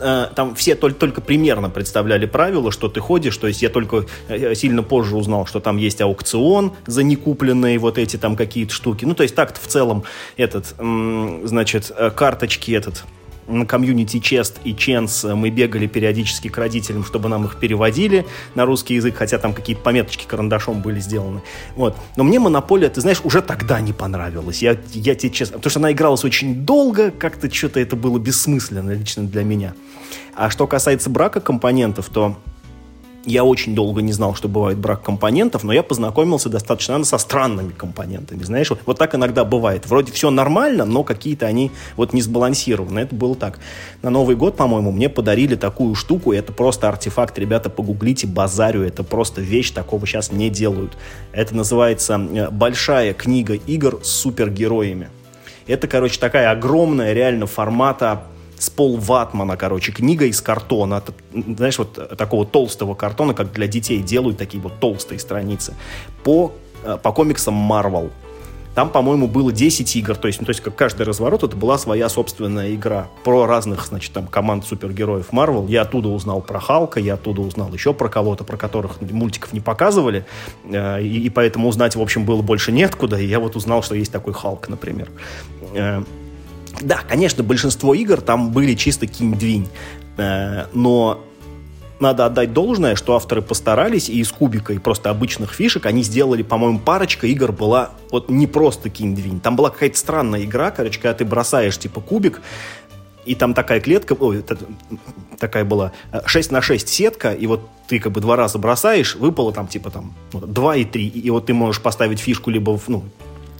[0.00, 4.06] Э, там все только, только примерно представляли правила, что ты ходишь, то есть я только
[4.28, 9.04] э, сильно позже узнал, что там есть аукцион за некупленные вот эти там какие-то штуки.
[9.04, 10.04] Ну, то есть так-то в целом
[10.36, 13.04] этот, значит, э, карточки этот,
[13.48, 18.64] на комьюнити Чест и Ченс мы бегали периодически к родителям, чтобы нам их переводили на
[18.64, 21.42] русский язык, хотя там какие-то пометочки карандашом были сделаны.
[21.74, 21.96] Вот.
[22.16, 24.62] Но мне Монополия, ты знаешь, уже тогда не понравилась.
[24.62, 25.56] Я, я тебе честно...
[25.56, 29.74] Потому что она игралась очень долго, как-то что-то это было бессмысленно лично для меня.
[30.34, 32.36] А что касается брака компонентов, то
[33.24, 37.18] я очень долго не знал, что бывает брак компонентов, но я познакомился достаточно наверное, со
[37.18, 38.42] странными компонентами.
[38.42, 39.86] Знаешь, вот, вот так иногда бывает.
[39.86, 43.00] Вроде все нормально, но какие-то они вот не сбалансированы.
[43.00, 43.58] Это было так.
[44.02, 46.32] На Новый год, по-моему, мне подарили такую штуку.
[46.32, 47.38] Это просто артефакт.
[47.38, 48.82] Ребята, погуглите, базарю.
[48.82, 50.96] Это просто вещь, такого сейчас не делают.
[51.32, 55.10] Это называется э, «Большая книга игр с супергероями».
[55.66, 58.22] Это, короче, такая огромная реально формата
[58.58, 64.02] с Пол Ватмана, короче, книга из картона, знаешь, вот такого толстого картона, как для детей
[64.02, 65.74] делают такие вот толстые страницы,
[66.24, 66.52] по,
[66.84, 68.10] э, по комиксам Marvel.
[68.78, 71.78] Там, по-моему, было 10 игр, то есть, ну, то есть как каждый разворот это была
[71.78, 75.68] своя собственная игра про разных, значит, там команд супергероев Marvel.
[75.68, 79.58] Я оттуда узнал про Халка, я оттуда узнал еще про кого-то, про которых мультиков не
[79.58, 80.26] показывали,
[80.64, 83.96] э, и, и поэтому узнать, в общем, было больше неоткуда, и я вот узнал, что
[83.96, 85.10] есть такой Халк, например.
[85.74, 86.04] Э,
[86.80, 89.68] да, конечно, большинство игр там были чисто кинь-двинь,
[90.16, 91.24] э, но
[92.00, 96.42] надо отдать должное, что авторы постарались, и из кубика, и просто обычных фишек они сделали,
[96.42, 99.40] по-моему, парочка игр была вот не просто кинь-двинь.
[99.40, 102.40] Там была какая-то странная игра, короче, когда ты бросаешь, типа, кубик,
[103.24, 104.42] и там такая клетка, ой,
[105.38, 105.92] такая была
[106.24, 109.90] 6 на 6 сетка, и вот ты как бы два раза бросаешь, выпало там типа
[109.90, 113.04] там 2 и 3, и вот ты можешь поставить фишку либо в, ну,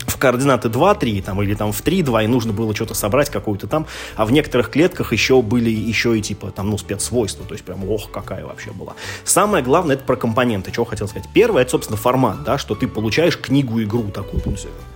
[0.08, 3.86] в координаты 2-3 там, или там в 3-2, и нужно было что-то собрать какую-то там,
[4.16, 7.88] а в некоторых клетках еще были еще и типа там, ну, спецсвойства, то есть прям,
[7.88, 8.94] ох, какая вообще была.
[9.24, 11.28] Самое главное, это про компоненты, чего хотел сказать.
[11.32, 14.42] Первое, это, собственно, формат, да, что ты получаешь книгу-игру такую,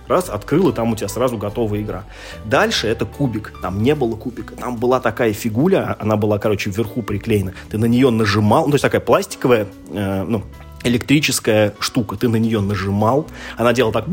[0.07, 2.03] раз, открыл, и там у тебя сразу готовая игра.
[2.45, 7.01] Дальше это кубик, там не было кубика, там была такая фигуля, она была, короче, вверху
[7.01, 10.43] приклеена, ты на нее нажимал, ну, то есть такая пластиковая, э, ну,
[10.83, 12.15] электрическая штука.
[12.15, 14.07] Ты на нее нажимал, она делала так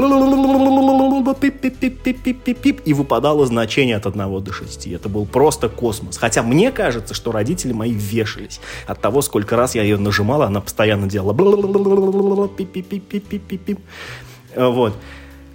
[2.84, 4.86] и выпадало значение от 1 до 6.
[4.88, 6.16] Это был просто космос.
[6.16, 10.60] Хотя мне кажется, что родители мои вешались от того, сколько раз я ее нажимала, она
[10.60, 11.32] постоянно делала
[14.56, 14.94] вот.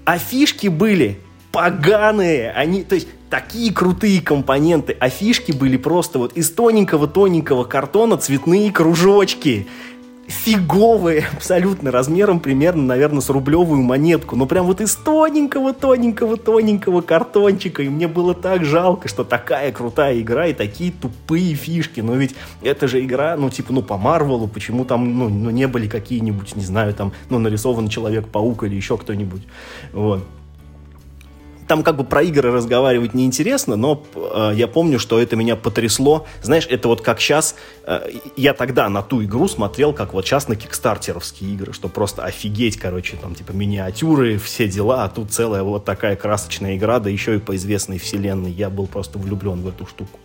[0.06, 1.19] А фишки были
[1.51, 2.51] поганые.
[2.51, 4.95] Они, то есть, такие крутые компоненты.
[4.99, 9.67] А фишки были просто вот из тоненького-тоненького картона цветные кружочки
[10.27, 14.35] фиговые абсолютно размером примерно, наверное, с рублевую монетку.
[14.35, 17.83] Ну, прям вот из тоненького-тоненького-тоненького картончика.
[17.83, 22.01] И мне было так жалко, что такая крутая игра и такие тупые фишки.
[22.01, 25.67] Но ведь это же игра, ну, типа, ну, по Марвелу, почему там, ну, ну не
[25.67, 29.43] были какие-нибудь, не знаю, там, ну, нарисован Человек-паук или еще кто-нибудь.
[29.93, 30.23] Вот.
[31.67, 36.25] Там как бы про игры разговаривать неинтересно, но э, я помню, что это меня потрясло.
[36.41, 40.47] Знаешь, это вот как сейчас, э, я тогда на ту игру смотрел, как вот сейчас
[40.47, 45.63] на кикстартеровские игры, что просто офигеть, короче, там типа миниатюры, все дела, а тут целая
[45.63, 48.51] вот такая красочная игра, да еще и по известной вселенной.
[48.51, 50.19] Я был просто влюблен в эту штуку.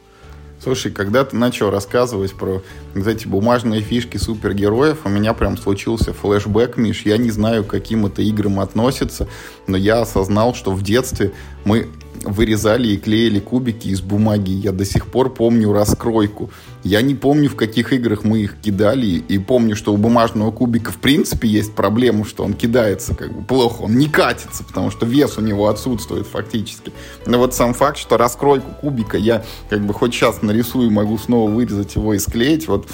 [0.63, 2.63] Слушай, когда ты начал рассказывать про
[2.95, 7.03] вот эти бумажные фишки супергероев, у меня прям случился флешбэк, Миш.
[7.07, 9.27] Я не знаю, к каким это играм относится,
[9.67, 11.33] но я осознал, что в детстве
[11.65, 11.89] мы
[12.25, 14.51] вырезали и клеили кубики из бумаги.
[14.51, 16.51] Я до сих пор помню раскройку.
[16.83, 20.93] Я не помню, в каких играх мы их кидали, и помню, что у бумажного кубика
[20.93, 25.07] в принципе есть проблема, что он кидается как бы плохо, он не катится, потому что
[25.07, 26.93] вес у него отсутствует фактически.
[27.27, 31.51] Но вот сам факт, что раскройку кубика я как бы хоть сейчас нарисую, могу снова
[31.51, 32.89] вырезать его и склеить, вот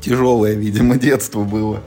[0.00, 1.82] тяжелое, видимо, детство было.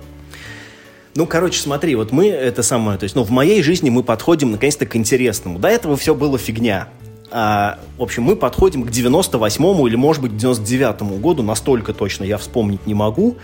[1.15, 4.51] Ну, короче, смотри, вот мы это самое, то есть, ну, в моей жизни мы подходим
[4.51, 5.59] наконец-то к интересному.
[5.59, 6.87] До этого все было фигня.
[7.29, 12.23] А, в общем, мы подходим к 98-му или, может быть, к 99-му году, настолько точно
[12.23, 13.37] я вспомнить не могу.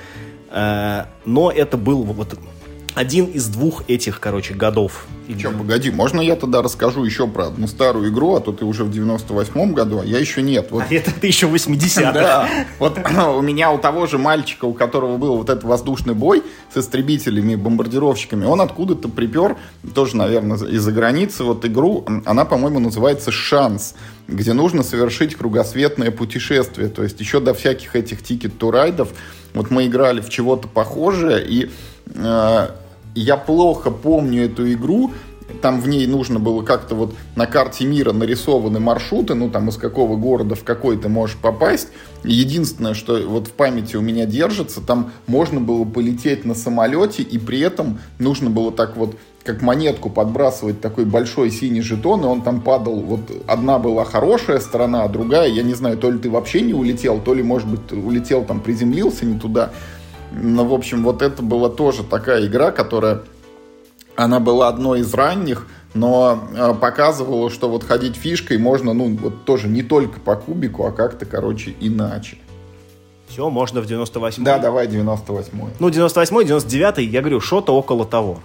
[0.49, 2.39] А, но это был вот
[2.99, 5.05] один из двух этих, короче, годов.
[5.39, 8.83] Чем, погоди, можно я тогда расскажу еще про одну старую игру, а то ты уже
[8.83, 10.67] в 98-м году, а я еще нет.
[10.71, 10.83] Вот.
[10.89, 12.11] А это ты еще в 80-х.
[12.11, 12.97] Да, вот
[13.37, 17.55] у меня у того же мальчика, у которого был вот этот воздушный бой с истребителями,
[17.55, 19.55] бомбардировщиками, он откуда-то припер,
[19.95, 23.95] тоже, наверное, из-за границы, вот игру, она, по-моему, называется «Шанс»,
[24.27, 29.07] где нужно совершить кругосветное путешествие, то есть еще до всяких этих Ticket to Ride 'ов,
[29.53, 31.71] вот мы играли в чего-то похожее, и
[32.13, 32.67] э,
[33.15, 35.11] я плохо помню эту игру,
[35.61, 39.77] там в ней нужно было как-то вот на карте мира нарисованы маршруты, ну там из
[39.77, 41.89] какого города в какой ты можешь попасть.
[42.23, 47.37] единственное, что вот в памяти у меня держится, там можно было полететь на самолете, и
[47.37, 52.41] при этом нужно было так вот как монетку подбрасывать такой большой синий жетон, и он
[52.41, 56.29] там падал, вот одна была хорошая сторона, а другая, я не знаю, то ли ты
[56.29, 59.71] вообще не улетел, то ли, может быть, улетел там, приземлился не туда.
[60.31, 63.21] Но, в общем, вот это была тоже такая игра, которая,
[64.15, 69.45] она была одной из ранних, но э, показывала, что вот ходить фишкой можно, ну, вот
[69.45, 72.37] тоже не только по кубику, а как-то, короче, иначе.
[73.27, 75.73] Все, можно в 98 Да, давай 98-й.
[75.79, 78.39] Ну, 98-й, 99-й, я говорю, что-то около того.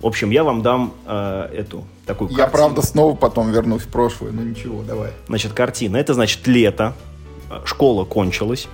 [0.00, 2.58] В общем, я вам дам э, эту такую Я, картину.
[2.58, 5.12] правда, снова потом вернусь в прошлое, но ничего, давай.
[5.28, 5.96] Значит, картина.
[5.96, 6.94] Это, значит, лето.
[7.64, 8.68] Школа кончилась.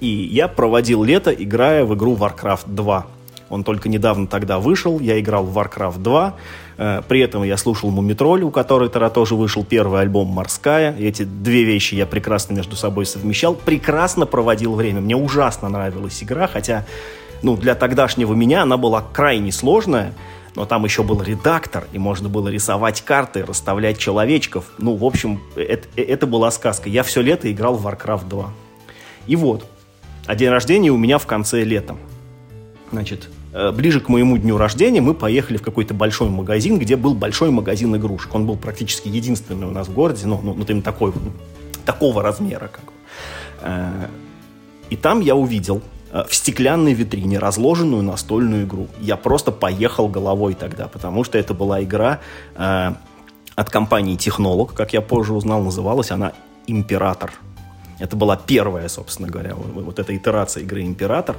[0.00, 3.06] И я проводил лето, играя в игру Warcraft 2.
[3.50, 6.34] Он только недавно тогда вышел, я играл в Warcraft 2.
[6.78, 10.96] Э, при этом я слушал Мумитроль, у которой тогда тоже вышел первый альбом «Морская».
[10.96, 13.54] Эти две вещи я прекрасно между собой совмещал.
[13.54, 15.00] Прекрасно проводил время.
[15.00, 16.86] Мне ужасно нравилась игра, хотя
[17.42, 20.14] ну, для тогдашнего меня она была крайне сложная.
[20.54, 24.72] Но там еще был редактор, и можно было рисовать карты, расставлять человечков.
[24.78, 26.88] Ну, в общем, это, это была сказка.
[26.88, 28.50] Я все лето играл в Warcraft 2.
[29.26, 29.64] И вот,
[30.30, 31.96] а день рождения у меня в конце лета.
[32.92, 37.14] Значит, э, ближе к моему дню рождения мы поехали в какой-то большой магазин, где был
[37.14, 38.32] большой магазин игрушек.
[38.32, 41.12] Он был практически единственный у нас в городе, ну, ну, ну именно такой,
[41.84, 42.68] такого размера.
[42.68, 42.84] Как.
[43.62, 44.06] Э,
[44.88, 48.86] и там я увидел э, в стеклянной витрине разложенную настольную игру.
[49.00, 52.20] Я просто поехал головой тогда, потому что это была игра
[52.54, 56.34] от компании Технолог, как я позже узнал, называлась она
[56.68, 57.32] «Император».
[58.00, 61.36] Это была первая, собственно говоря, вот, вот эта итерация игры Император.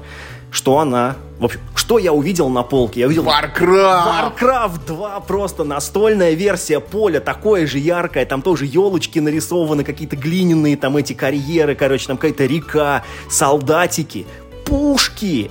[0.51, 1.15] Что она...
[1.39, 2.99] В общем, что я увидел на полке?
[3.01, 3.25] Я увидел...
[3.25, 4.37] Warcraft!
[4.39, 10.77] Warcraft 2 просто настольная версия поля, такое же яркое, там тоже елочки нарисованы, какие-то глиняные
[10.77, 14.27] там эти карьеры, короче, там какая-то река, солдатики,
[14.65, 15.49] пушки,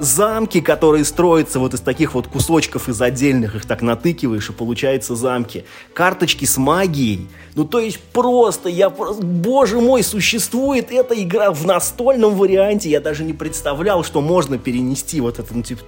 [0.00, 5.14] замки, которые строятся вот из таких вот кусочков из отдельных, их так натыкиваешь, и получается
[5.14, 5.64] замки.
[5.92, 7.28] Карточки с магией.
[7.54, 12.90] Ну, то есть просто, я просто, боже мой, существует эта игра в настольном варианте.
[12.90, 15.82] Я даже не представлял, что можно перенести вот этот, ну, типа,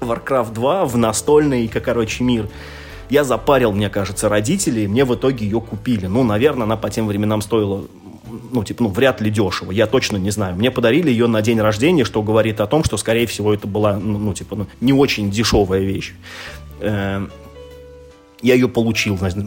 [0.00, 2.48] Warcraft 2 в настольный, как, короче, мир.
[3.10, 6.06] Я запарил, мне кажется, родителей, и мне в итоге ее купили.
[6.06, 7.84] Ну, наверное, она по тем временам стоила
[8.52, 10.56] ну, типа, ну, вряд ли дешево, я точно не знаю.
[10.56, 13.98] Мне подарили ее на день рождения, что говорит о том, что, скорее всего, это была,
[13.98, 16.14] ну, ну типа, ну, не очень дешевая вещь.
[16.80, 17.30] Эм,
[18.42, 19.46] я ее получил, значит,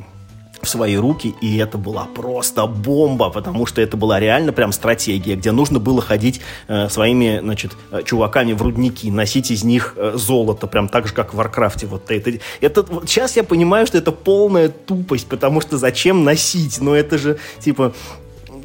[0.61, 5.35] в свои руки, и это была просто бомба, потому что это была реально прям стратегия,
[5.35, 10.13] где нужно было ходить э, своими, значит, э, чуваками в рудники, носить из них э,
[10.15, 11.87] золото, прям так же, как в Варкрафте.
[11.87, 16.79] Вот это, это, вот сейчас я понимаю, что это полная тупость, потому что зачем носить?
[16.79, 17.93] Но это же, типа,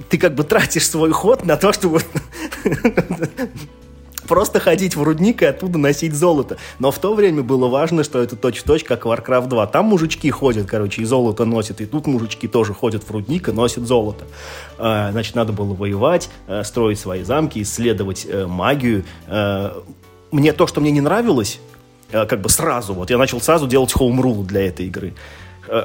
[0.08, 2.00] ты как бы тратишь свой ход на то, чтобы
[4.26, 6.58] просто ходить в рудник и оттуда носить золото.
[6.78, 9.66] Но в то время было важно, что это точь-в-точь, как Warcraft 2.
[9.68, 11.80] Там мужички ходят, короче, и золото носят.
[11.80, 14.24] И тут мужички тоже ходят в рудник и носят золото.
[14.78, 19.04] А, значит, надо было воевать, э, строить свои замки, исследовать э, магию.
[19.26, 19.72] Э,
[20.30, 21.60] мне то, что мне не нравилось,
[22.10, 25.14] как бы сразу, вот я начал сразу делать хоум-рул для этой игры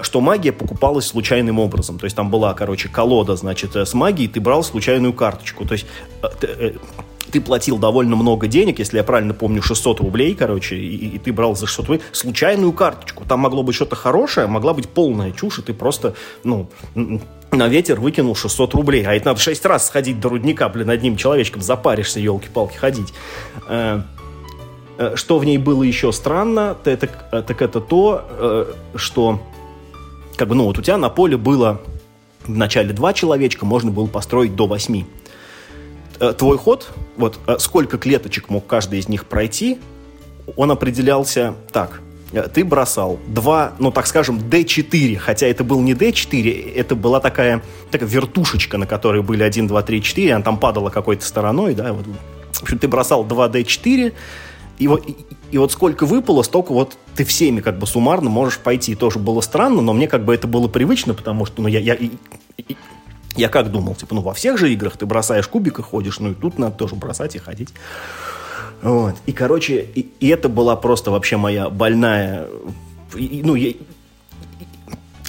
[0.04, 2.00] что магия покупалась случайным образом.
[2.00, 5.66] То есть там была, короче, колода, значит, с магией, ты брал случайную карточку.
[5.66, 5.86] То есть
[7.32, 11.32] ты платил довольно много денег, если я правильно помню, 600 рублей, короче, и, и ты
[11.32, 13.24] брал за 600 рублей случайную карточку.
[13.26, 16.14] Там могло быть что-то хорошее, могла быть полная чушь, и ты просто,
[16.44, 16.70] ну,
[17.52, 19.06] на ветер выкинул 600 рублей.
[19.06, 23.14] А это надо 6 раз сходить до рудника, блин, одним человечком запаришься, елки-палки, ходить.
[23.68, 24.02] Э,
[24.98, 28.66] э, что в ней было еще странно, так, это то, э,
[28.96, 29.42] что
[30.42, 31.82] как бы, ну, вот у тебя на поле было
[32.48, 35.06] в начале два человечка, можно было построить до восьми.
[36.20, 39.78] Э, твой ход, вот э, сколько клеточек мог каждый из них пройти,
[40.56, 42.02] он определялся так.
[42.32, 47.20] Э, ты бросал два, ну так скажем, D4, хотя это был не D4, это была
[47.20, 51.76] такая, такая вертушечка, на которой были 1, 2, 3, 4, она там падала какой-то стороной,
[51.76, 52.08] да, вот.
[52.54, 54.12] В общем, ты бросал 2 D4,
[54.82, 55.16] и вот, и,
[55.52, 58.96] и вот сколько выпало, столько вот ты всеми как бы суммарно можешь пойти.
[58.96, 61.96] Тоже было странно, но мне как бы это было привычно, потому что ну, я, я,
[63.36, 66.32] я как думал, типа, ну, во всех же играх ты бросаешь кубик и ходишь, ну,
[66.32, 67.70] и тут надо тоже бросать и ходить.
[68.82, 69.18] Вот.
[69.28, 72.48] И, короче, и, и это была просто вообще моя больная...
[73.14, 73.74] И, ну, я,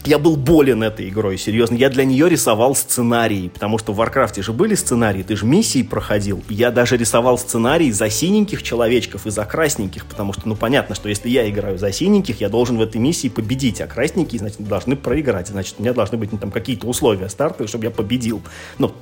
[0.04, 1.76] я был болен этой игрой, серьезно.
[1.76, 5.82] Я для нее рисовал сценарии, потому что в Варкрафте же были сценарии, ты же миссии
[5.82, 6.42] проходил.
[6.48, 11.08] Я даже рисовал сценарии за синеньких человечков и за красненьких, потому что, ну, понятно, что
[11.08, 14.96] если я играю за синеньких, я должен в этой миссии победить, а красненькие, значит, должны
[14.96, 15.48] проиграть.
[15.48, 18.42] Значит, у меня должны быть ну, там какие-то условия стартовые, чтобы я победил.
[18.78, 18.92] Ну,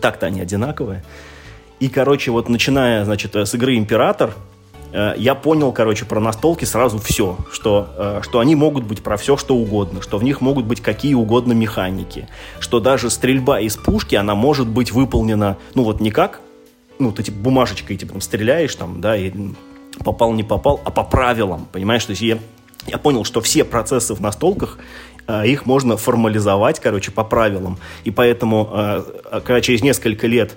[0.00, 1.04] так-то они одинаковые.
[1.80, 4.34] И, короче, вот начиная, значит, с игры «Император»,
[5.16, 9.36] я понял, короче, про настолки сразу все, что, э, что они могут быть про все,
[9.36, 12.28] что угодно, что в них могут быть какие угодно механики,
[12.60, 16.40] что даже стрельба из пушки, она может быть выполнена, ну вот не как,
[17.00, 19.32] ну ты типа бумажечкой типа там стреляешь там, да, и
[20.04, 22.38] попал, не попал, а по правилам, понимаешь, то есть я,
[22.86, 24.78] я понял, что все процессы в настолках
[25.26, 27.78] э, их можно формализовать, короче, по правилам.
[28.04, 29.04] И поэтому,
[29.44, 30.56] когда через несколько лет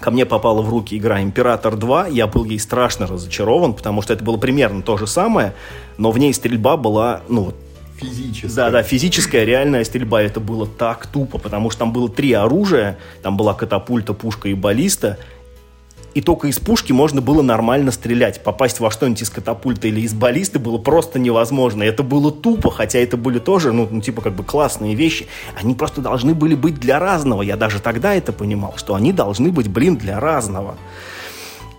[0.00, 4.12] ко мне попала в руки игра «Император 2», я был ей страшно разочарован, потому что
[4.12, 5.54] это было примерно то же самое,
[5.98, 7.52] но в ней стрельба была, ну,
[7.96, 8.50] Физическая.
[8.56, 10.20] Да, да, физическая, реальная стрельба.
[10.20, 12.98] Это было так тупо, потому что там было три оружия.
[13.22, 15.18] Там была катапульта, пушка и баллиста
[16.14, 18.42] и только из пушки можно было нормально стрелять.
[18.42, 21.82] Попасть во что-нибудь из катапульта или из баллисты было просто невозможно.
[21.82, 25.26] Это было тупо, хотя это были тоже, ну, ну, типа, как бы классные вещи.
[25.60, 27.42] Они просто должны были быть для разного.
[27.42, 30.76] Я даже тогда это понимал, что они должны быть, блин, для разного.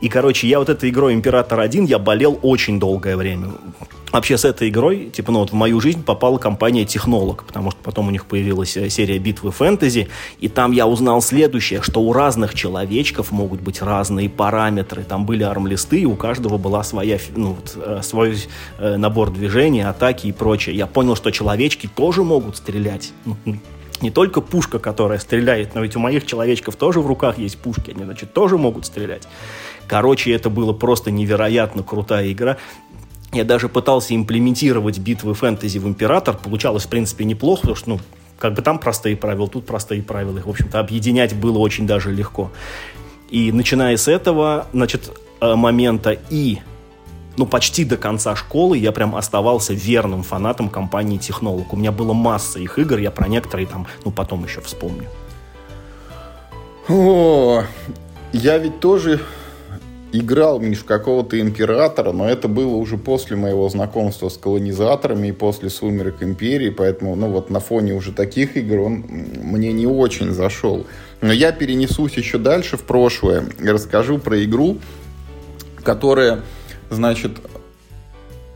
[0.01, 3.49] И, короче, я вот этой игрой Император 1 я болел очень долгое время.
[4.11, 7.81] Вообще с этой игрой, типа, ну вот в мою жизнь попала компания Технолог, потому что
[7.83, 10.07] потом у них появилась э, серия битвы фэнтези,
[10.39, 15.03] и там я узнал следующее, что у разных человечков могут быть разные параметры.
[15.03, 18.37] Там были армлисты, и у каждого была своя, ну, вот, э, свой
[18.77, 20.77] э, набор движений, атаки и прочее.
[20.77, 23.11] Я понял, что человечки тоже могут стрелять
[24.01, 27.91] не только пушка, которая стреляет, но ведь у моих человечков тоже в руках есть пушки,
[27.91, 29.27] они, значит, тоже могут стрелять.
[29.87, 32.57] Короче, это было просто невероятно крутая игра.
[33.31, 36.37] Я даже пытался имплементировать битвы фэнтези в Император.
[36.37, 37.99] Получалось, в принципе, неплохо, потому что, ну,
[38.39, 40.37] как бы там простые правила, тут простые правила.
[40.37, 42.51] Их, в общем-то, объединять было очень даже легко.
[43.29, 46.59] И начиная с этого, значит, э, момента и
[47.37, 51.73] ну, почти до конца школы я прям оставался верным фанатом компании Технолог.
[51.73, 55.07] У меня была масса их игр, я про некоторые там, ну, потом еще вспомню.
[56.87, 57.63] О,
[58.31, 59.19] я ведь тоже
[60.11, 65.69] играл, Миш, какого-то императора, но это было уже после моего знакомства с колонизаторами и после
[65.69, 69.03] «Сумерек Империи», поэтому, ну вот на фоне уже таких игр он
[69.41, 70.85] мне не очень зашел.
[71.21, 74.77] Но я перенесусь еще дальше в прошлое и расскажу про игру,
[75.83, 76.41] которая,
[76.89, 77.31] значит,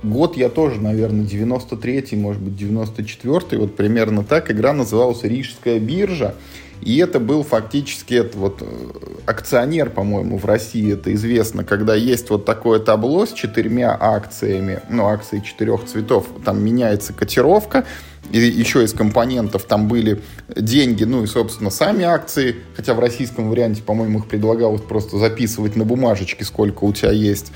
[0.04, 4.52] год я тоже, наверное, 93-й, может быть, 94-й, вот примерно так.
[4.52, 6.36] Игра называлась «Рижская биржа».
[6.82, 8.66] И это был фактически это вот э,
[9.26, 15.08] акционер, по-моему, в России это известно, когда есть вот такое табло с четырьмя акциями, ну,
[15.08, 17.86] акции четырех цветов, там меняется котировка,
[18.32, 20.22] и еще из компонентов там были
[20.56, 25.76] деньги, ну и, собственно, сами акции, хотя в российском варианте, по-моему, их предлагалось просто записывать
[25.76, 27.52] на бумажечке, сколько у тебя есть.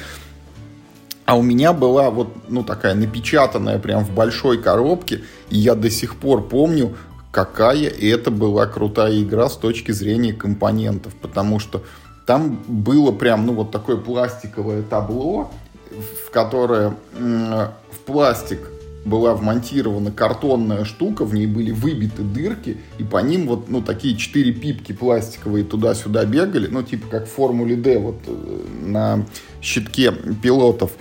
[1.26, 5.90] А у меня была вот, ну, такая напечатанная прям в большой коробке, и я до
[5.90, 6.96] сих пор помню,
[7.32, 11.84] какая это была крутая игра с точки зрения компонентов, потому что
[12.26, 15.52] там было прям, ну, вот такое пластиковое табло,
[15.90, 18.60] в которое в пластик
[19.06, 24.16] была вмонтирована картонная штука, в ней были выбиты дырки, и по ним вот, ну, такие
[24.16, 29.26] четыре пипки пластиковые туда-сюда бегали, ну, типа как в Формуле D вот э, на
[29.62, 30.92] щитке пилотов.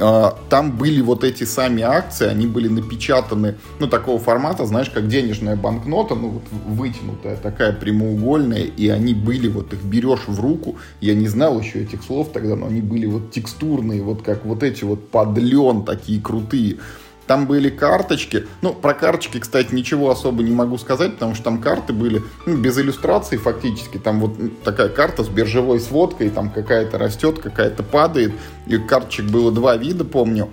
[0.00, 5.08] А, там были вот эти сами акции, они были напечатаны, ну, такого формата, знаешь, как
[5.08, 10.76] денежная банкнота, ну, вот вытянутая, такая прямоугольная, и они были, вот их берешь в руку,
[11.00, 14.62] я не знал еще этих слов тогда, но они были вот текстурные, вот как вот
[14.62, 16.78] эти вот подлен такие крутые.
[17.26, 18.46] Там были карточки.
[18.60, 22.56] Ну, про карточки, кстати, ничего особо не могу сказать, потому что там карты были ну,
[22.56, 23.98] без иллюстрации фактически.
[23.98, 28.32] Там вот такая карта с биржевой сводкой, там какая-то растет, какая-то падает.
[28.66, 30.50] И карточек было два вида, помню.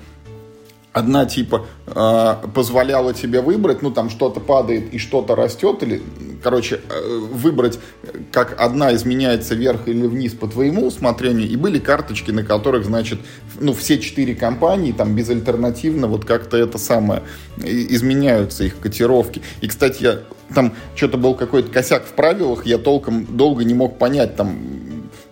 [0.94, 6.02] Одна типа э, позволяла тебе выбрать, ну там что-то падает и что-то растет, или
[6.42, 7.80] короче, э, выбрать,
[8.32, 13.20] как одна изменяется вверх или вниз по твоему усмотрению, и были карточки, на которых, значит,
[13.60, 17.24] ну, все четыре компании там безальтернативно вот как-то это самое,
[17.58, 19.42] изменяются их котировки.
[19.62, 20.20] И, кстати, я
[20.54, 24.58] там что-то был какой-то косяк в правилах, я толком долго не мог понять, там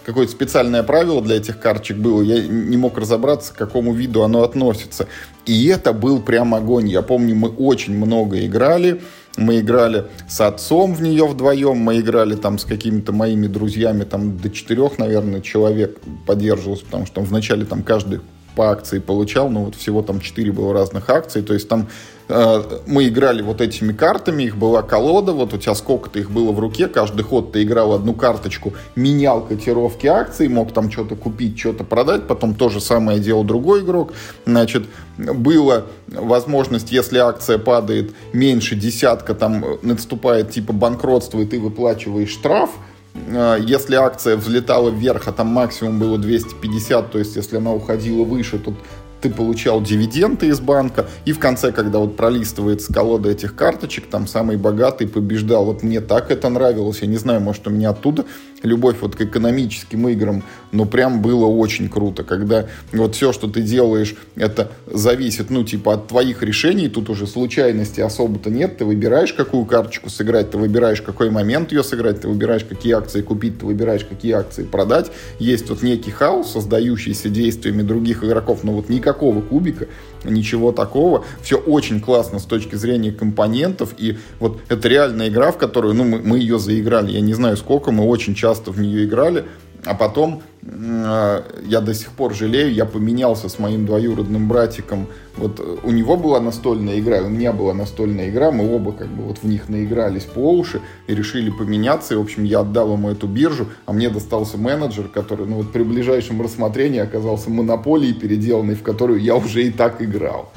[0.10, 4.42] какое-то специальное правило для этих карточек было, я не мог разобраться, к какому виду оно
[4.42, 5.08] относится.
[5.46, 6.90] И это был прям огонь.
[6.90, 9.04] Я помню, мы очень много играли,
[9.38, 14.40] мы играли с отцом в нее вдвоем, мы играли там с какими-то моими друзьями, там
[14.40, 18.22] до четырех, наверное, человек поддерживался, потому что там вначале там каждый
[18.56, 21.88] по акции получал, но вот всего там четыре было разных акций, то есть там
[22.30, 26.60] мы играли вот этими картами, их была колода, вот у тебя сколько-то их было в
[26.60, 31.84] руке, каждый ход ты играл одну карточку, менял котировки акций, мог там что-то купить, что-то
[31.84, 34.14] продать, потом то же самое делал другой игрок,
[34.46, 34.84] значит,
[35.18, 42.70] была возможность, если акция падает меньше десятка, там наступает типа банкротство, и ты выплачиваешь штраф,
[43.16, 48.24] э, если акция взлетала вверх, а там максимум было 250, то есть если она уходила
[48.24, 48.76] выше, то
[49.22, 54.28] ты получал дивиденды из банка, и в конце, когда вот пролистывается колода этих карточек, там
[54.28, 55.66] самый богатый побеждал.
[55.66, 58.26] Вот мне так это нравилось, я не знаю, может, у меня оттуда
[58.64, 63.62] любовь вот к экономическим играм, но прям было очень круто, когда вот все, что ты
[63.62, 69.34] делаешь, это зависит, ну, типа, от твоих решений, тут уже случайности особо-то нет, ты выбираешь,
[69.34, 73.66] какую карточку сыграть, ты выбираешь, какой момент ее сыграть, ты выбираешь, какие акции купить, ты
[73.66, 79.42] выбираешь, какие акции продать, есть вот некий хаос, создающийся действиями других игроков, но вот никакого
[79.42, 79.88] кубика,
[80.24, 85.58] ничего такого, все очень классно с точки зрения компонентов, и вот это реальная игра, в
[85.58, 89.06] которую, ну, мы, мы ее заиграли, я не знаю сколько, мы очень часто в нее
[89.06, 89.46] играли,
[89.86, 95.08] а потом э, я до сих пор жалею, я поменялся с моим двоюродным братиком.
[95.38, 99.08] Вот э, у него была настольная игра, у меня была настольная игра, мы оба как
[99.08, 102.14] бы вот в них наигрались по уши и решили поменяться.
[102.14, 105.72] И, в общем, я отдал ему эту биржу, а мне достался менеджер, который, ну вот
[105.72, 110.52] при ближайшем рассмотрении оказался монополией, переделанной, в которую я уже и так играл.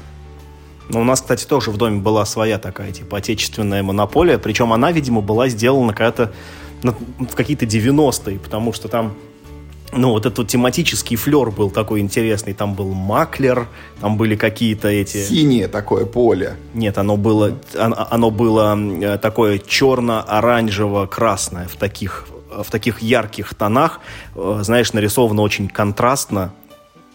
[0.89, 4.91] Ну, у нас, кстати, тоже в доме была своя такая, типа, отечественная монополия, причем она,
[4.91, 6.33] видимо, была сделана когда-то
[6.91, 9.13] в какие-то 90-е, потому что там
[9.95, 12.53] ну, вот этот тематический флер был такой интересный.
[12.53, 13.67] Там был маклер,
[14.01, 15.23] там были какие-то эти...
[15.23, 16.55] Синее такое поле.
[16.73, 23.99] Нет, оно было, оно, оно было такое черно-оранжево-красное в таких, в таких ярких тонах.
[24.35, 26.53] Э, знаешь, нарисовано очень контрастно.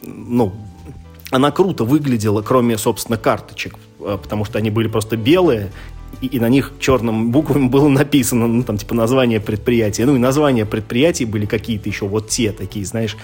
[0.03, 0.53] Ну,
[1.31, 5.73] она круто выглядела, кроме, собственно, карточек, э, потому что они были просто белые,
[6.21, 10.05] и, и на них черным буквами было написано, ну, там, типа, название предприятия.
[10.07, 13.17] Ну, и названия предприятий были какие-то еще вот те такие, знаешь,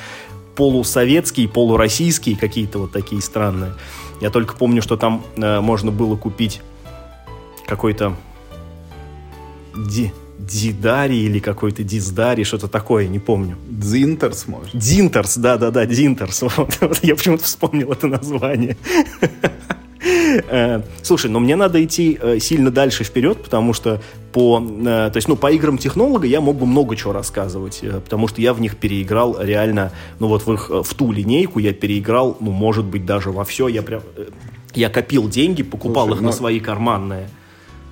[0.54, 3.74] полусоветские, полуроссийские, какие-то вот такие странные.
[4.20, 6.60] Я только помню, что там э, можно было купить
[7.66, 8.16] какой-то
[9.76, 13.56] ди, Дидари или какой-то Диздари, что-то такое, не помню.
[13.68, 14.76] Дзинтерс, может?
[14.76, 16.42] Динтерс, да-да-да, Динтерс.
[16.56, 18.76] Вот, я почему-то вспомнил это название.
[20.48, 24.00] Э, слушай, но мне надо идти э, сильно дальше вперед, потому что
[24.32, 28.28] по, э, то есть, ну, по играм технолога я мог бы много чего рассказывать, потому
[28.28, 32.36] что я в них переиграл реально, ну, вот в их, в ту линейку я переиграл,
[32.40, 33.68] ну, может быть, даже во все.
[33.68, 34.02] Я прям,
[34.74, 36.26] я копил деньги, покупал Слушай, их но...
[36.28, 37.28] на свои карманные.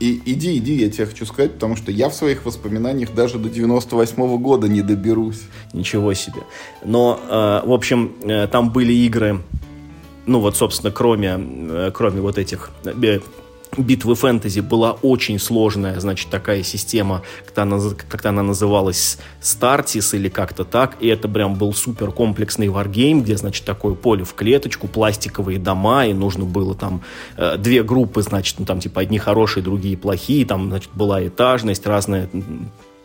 [0.00, 3.48] И, иди, иди, я тебе хочу сказать, потому что я в своих воспоминаниях даже до
[3.48, 5.42] 98 -го года не доберусь.
[5.72, 6.42] Ничего себе.
[6.84, 9.40] Но, э, в общем, э, там были игры
[10.26, 13.20] ну вот, собственно, кроме, э, кроме вот этих э,
[13.76, 20.28] битвы фэнтези была очень сложная, значит, такая система, как она, как она называлась, Стартис или
[20.28, 24.88] как-то так, и это прям был супер комплексный варгейм, где, значит, такое поле в клеточку,
[24.88, 27.02] пластиковые дома, и нужно было там
[27.36, 31.86] э, две группы, значит, ну там типа одни хорошие, другие плохие, там, значит, была этажность,
[31.86, 32.28] разная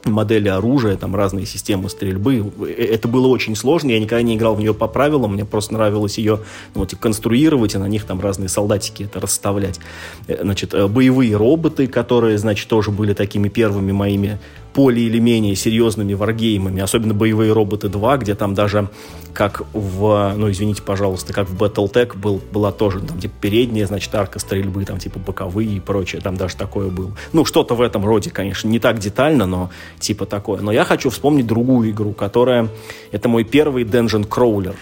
[0.10, 2.52] модели оружия, там разные системы стрельбы.
[2.60, 5.74] Э, это было очень сложно, я никогда не играл в нее по правилам, мне просто
[5.74, 6.40] нравилось ее
[6.76, 9.80] ну, вот, конструировать и на них там разные солдатики это расставлять.
[10.28, 14.40] Э, значит, э, боевые роботы, которые, значит, тоже были такими первыми моими
[14.78, 18.90] более или менее серьезными варгеймами, особенно боевые роботы 2, где там даже
[19.34, 24.14] как в, ну извините, пожалуйста, как в Battletech был, была тоже там типа передняя, значит,
[24.14, 27.12] арка стрельбы, там типа боковые и прочее, там даже такое было.
[27.34, 30.62] Ну, что-то в этом роде, конечно, не так детально, но типа такое.
[30.62, 32.70] Но я хочу вспомнить другую игру, которая,
[33.12, 34.76] это мой первый Dungeon Crawler,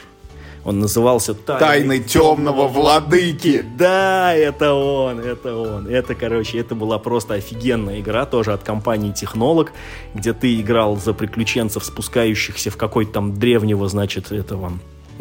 [0.66, 3.64] он назывался «Тайны темного владыки».
[3.78, 5.88] Да, это он, это он.
[5.88, 9.72] Это, короче, это была просто офигенная игра, тоже от компании «Технолог»,
[10.16, 14.74] где ты играл за приключенцев, спускающихся в какой-то там древнего, значит, этого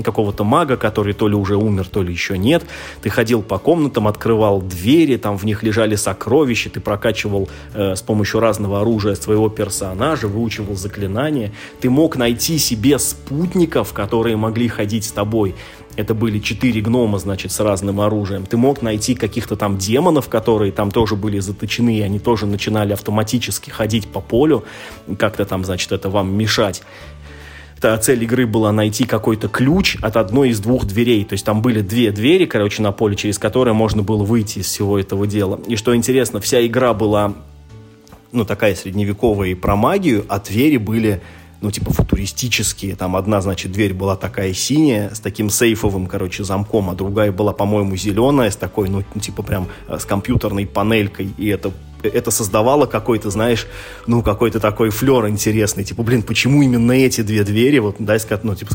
[0.02, 2.64] какого-то мага, который то ли уже умер, то ли еще нет.
[3.02, 8.02] Ты ходил по комнатам, открывал двери, там в них лежали сокровища, ты прокачивал э, с
[8.02, 11.52] помощью разного оружия своего персонажа, выучивал заклинания.
[11.80, 15.54] Ты мог найти себе спутников, которые могли ходить с тобой.
[15.96, 18.46] Это были четыре гнома, значит, с разным оружием.
[18.46, 22.92] Ты мог найти каких-то там демонов, которые там тоже были заточены, и они тоже начинали
[22.92, 24.64] автоматически ходить по полю,
[25.18, 26.82] как-то там, значит, это вам мешать
[27.98, 31.24] цель игры была найти какой-то ключ от одной из двух дверей.
[31.24, 34.66] То есть там были две двери, короче, на поле, через которые можно было выйти из
[34.66, 35.60] всего этого дела.
[35.66, 37.34] И что интересно, вся игра была,
[38.32, 41.20] ну, такая средневековая и про магию, а двери были
[41.60, 42.94] ну, типа, футуристические.
[42.94, 47.54] Там одна, значит, дверь была такая синяя, с таким сейфовым, короче, замком, а другая была,
[47.54, 51.32] по-моему, зеленая, с такой, ну, типа, прям э, с компьютерной панелькой.
[51.38, 51.72] И это
[52.08, 53.66] это создавало какой-то, знаешь,
[54.06, 55.84] ну, какой-то такой флер интересный.
[55.84, 58.74] Типа, блин, почему именно эти две двери, вот, да, ну, типа,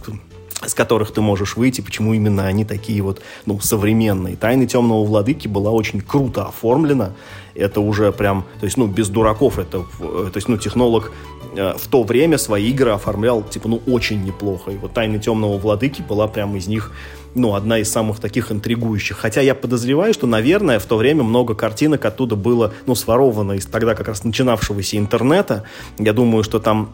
[0.65, 4.36] с которых ты можешь выйти, почему именно они такие вот, ну, современные.
[4.36, 7.13] «Тайны темного владыки» была очень круто оформлена.
[7.55, 9.57] Это уже прям, то есть, ну, без дураков.
[9.57, 11.11] Это, то есть, ну, технолог
[11.55, 14.71] э, в то время свои игры оформлял, типа, ну, очень неплохо.
[14.71, 16.91] И вот «Тайны темного владыки» была прям из них
[17.36, 19.17] ну, одна из самых таких интригующих.
[19.17, 23.65] Хотя я подозреваю, что, наверное, в то время много картинок оттуда было, ну, своровано из
[23.65, 25.63] тогда как раз начинавшегося интернета.
[25.97, 26.89] Я думаю, что там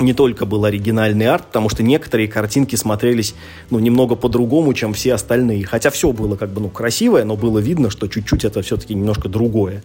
[0.00, 3.34] не только был оригинальный арт, потому что некоторые картинки смотрелись,
[3.70, 5.64] ну, немного по-другому, чем все остальные.
[5.66, 9.28] Хотя все было как бы, ну, красивое, но было видно, что чуть-чуть это все-таки немножко
[9.28, 9.82] другое.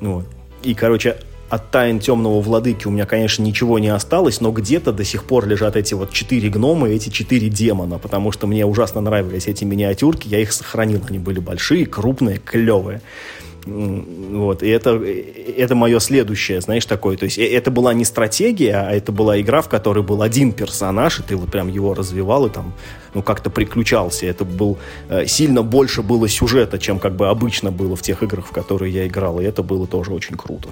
[0.00, 0.26] Вот.
[0.62, 1.16] И, короче,
[1.52, 5.46] от тайн темного владыки у меня, конечно, ничего не осталось, но где-то до сих пор
[5.46, 9.62] лежат эти вот четыре гнома и эти четыре демона, потому что мне ужасно нравились эти
[9.64, 13.02] миниатюрки, я их сохранил, они были большие, крупные, клевые.
[13.66, 17.18] Вот, и это, это мое следующее, знаешь, такое.
[17.18, 20.52] То есть э, это была не стратегия, а это была игра, в которой был один
[20.52, 22.72] персонаж, и ты вот прям его развивал и там,
[23.12, 24.24] ну, как-то приключался.
[24.24, 24.78] Это был
[25.10, 28.90] э, сильно больше было сюжета, чем как бы обычно было в тех играх, в которые
[28.90, 30.70] я играл, и это было тоже очень круто.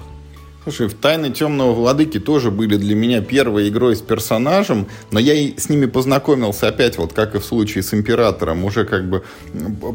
[0.63, 5.33] Слушай, в «Тайны темного владыки» тоже были для меня первой игрой с персонажем, но я
[5.33, 9.23] и с ними познакомился опять, вот как и в случае с Императором, уже как бы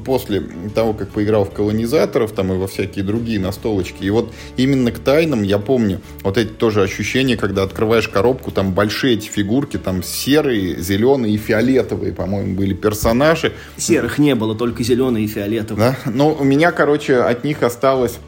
[0.05, 0.43] после
[0.75, 4.03] того, как поиграл в колонизаторов там и во всякие другие настолочки.
[4.03, 8.73] И вот именно к «Тайнам» я помню вот эти тоже ощущения, когда открываешь коробку, там
[8.73, 13.53] большие эти фигурки, там серые, зеленые и фиолетовые, по-моему, были персонажи.
[13.77, 15.97] Серых не было, только зеленые и фиолетовые.
[16.05, 16.11] Да?
[16.11, 18.19] Но у меня, короче, от них осталось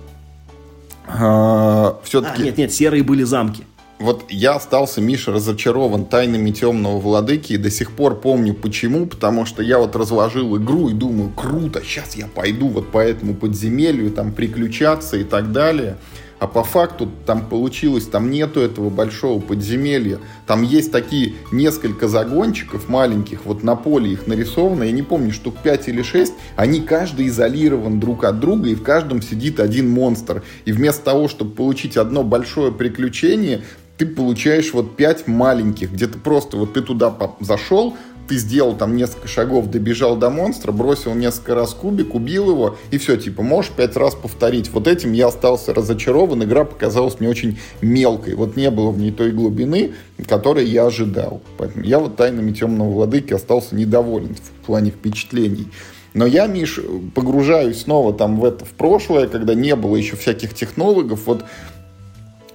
[2.04, 2.42] все-таки...
[2.42, 3.64] А, нет, нет, серые были замки.
[3.98, 9.44] Вот я остался, Миша, разочарован тайнами темного владыки и до сих пор помню почему, потому
[9.44, 14.12] что я вот разложил игру и думаю, круто, сейчас я пойду вот по этому подземелью,
[14.12, 15.96] там приключаться и так далее.
[16.38, 20.18] А по факту там получилось, там нету этого большого подземелья.
[20.46, 25.56] Там есть такие несколько загончиков маленьких, вот на поле их нарисовано, я не помню, штук
[25.62, 26.32] 5 или 6.
[26.56, 30.42] Они каждый изолирован друг от друга, и в каждом сидит один монстр.
[30.64, 33.62] И вместо того, чтобы получить одно большое приключение,
[33.98, 37.96] ты получаешь вот пять маленьких, где ты просто вот ты туда зашел,
[38.28, 42.98] ты сделал там несколько шагов, добежал до монстра, бросил несколько раз кубик, убил его, и
[42.98, 44.70] все, типа, можешь пять раз повторить.
[44.70, 48.34] Вот этим я остался разочарован, игра показалась мне очень мелкой.
[48.34, 49.94] Вот не было в ней той глубины,
[50.28, 51.40] которой я ожидал.
[51.56, 55.68] Поэтому я вот тайнами темного владыки остался недоволен в плане впечатлений.
[56.14, 56.80] Но я, Миш,
[57.14, 61.26] погружаюсь снова там в это в прошлое, когда не было еще всяких технологов.
[61.26, 61.44] Вот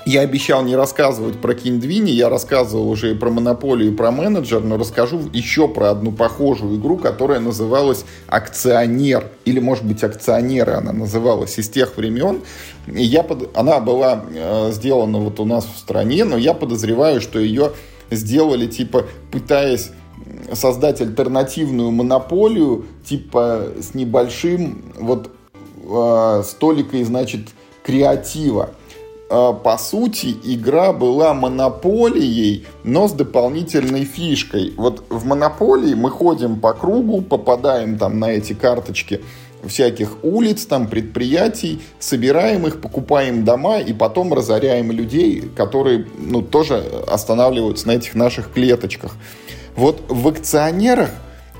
[0.05, 4.61] я обещал не рассказывать про Киндвини, я рассказывал уже и про Монополию, и про менеджер,
[4.61, 10.91] но расскажу еще про одну похожую игру, которая называлась «Акционер», или, может быть, «Акционеры» она
[10.91, 12.41] называлась из тех времен.
[12.87, 13.55] И я под...
[13.55, 17.71] Она была э, сделана вот у нас в стране, но я подозреваю, что ее
[18.11, 19.91] сделали, типа, пытаясь
[20.51, 25.31] создать альтернативную монополию, типа, с небольшим вот
[25.83, 27.49] э, столикой, значит,
[27.83, 28.71] креатива.
[29.33, 34.73] Э, по сути, игра была монополией, но с дополнительной фишкой.
[34.77, 39.21] Вот в монополии мы ходим по кругу, попадаем там на эти карточки
[39.65, 46.83] всяких улиц, там, предприятий, собираем их, покупаем дома и потом разоряем людей, которые, ну, тоже
[47.07, 49.15] останавливаются на этих наших клеточках.
[49.75, 51.09] Вот в акционерах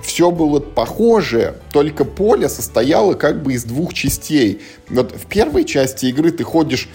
[0.04, 4.62] все было похоже, только поле состояло как бы из двух частей.
[4.90, 6.90] Вот в первой части игры ты ходишь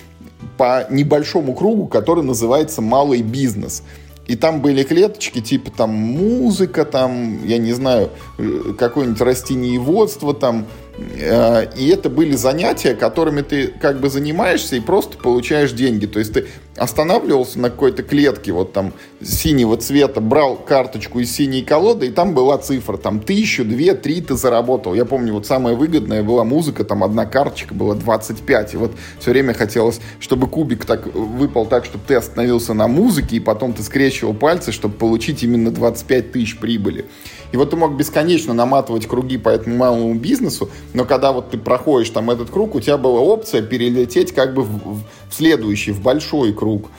[0.57, 3.83] по небольшому кругу, который называется «малый бизнес».
[4.27, 10.67] И там были клеточки, типа там музыка, там, я не знаю, э, какое-нибудь растениеводство, там,
[10.99, 16.07] и это были занятия, которыми ты как бы занимаешься и просто получаешь деньги.
[16.07, 16.47] То есть ты
[16.77, 22.35] останавливался на какой-то клетке, вот там синего цвета, брал карточку из синей колоды, и там
[22.35, 24.95] была цифра, там тысячу, две, три ты заработал.
[24.95, 29.31] Я помню, вот самая выгодная была музыка, там одна карточка была 25, и вот все
[29.31, 33.83] время хотелось, чтобы кубик так выпал так, чтобы ты остановился на музыке, и потом ты
[33.83, 37.07] скрещивал пальцы, чтобы получить именно 25 тысяч прибыли.
[37.53, 41.59] И вот ты мог бесконечно наматывать круги по этому малому бизнесу, но когда вот ты
[41.59, 46.03] проходишь там этот круг, у тебя была опция перелететь как бы в, в следующий, в
[46.03, 46.91] большой круг.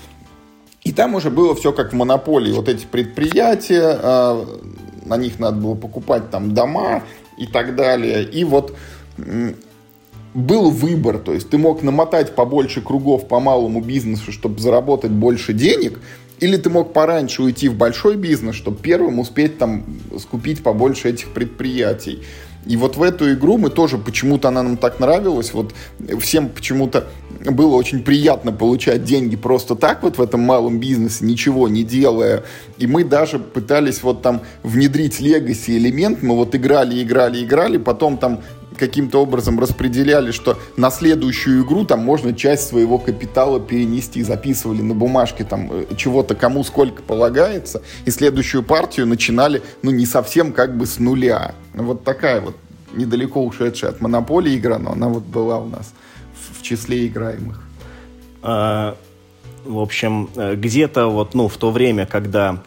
[0.84, 2.54] И там уже было все как в монополии.
[2.54, 4.46] Вот эти предприятия, э,
[5.06, 7.04] на них надо было покупать там дома
[7.38, 8.24] и так далее.
[8.24, 8.76] И вот
[10.34, 15.54] был выбор, то есть ты мог намотать побольше кругов по малому бизнесу, чтобы заработать больше
[15.54, 16.00] денег,
[16.40, 19.84] или ты мог пораньше уйти в большой бизнес, чтобы первым успеть там
[20.18, 22.24] скупить побольше этих предприятий.
[22.66, 25.54] И вот в эту игру мы тоже почему-то она нам так нравилась.
[25.54, 25.74] Вот
[26.20, 27.08] всем почему-то
[27.46, 32.44] было очень приятно получать деньги просто так вот в этом малом бизнесе, ничего не делая.
[32.78, 36.22] И мы даже пытались вот там внедрить легаси элемент.
[36.22, 38.42] Мы вот играли, играли, играли, потом там
[38.80, 44.96] каким-то образом распределяли, что на следующую игру там можно часть своего капитала перенести, записывали на
[44.96, 50.78] бумажке там э, чего-то кому сколько полагается, и следующую партию начинали, ну, не совсем как
[50.78, 51.54] бы с нуля.
[51.74, 52.56] Вот такая вот
[52.94, 55.94] недалеко ушедшая от монополии игра, но она вот была у нас
[56.54, 57.62] в, числе играемых.
[58.42, 58.96] А,
[59.66, 62.64] в общем, э, где-то вот, ну, в то время, когда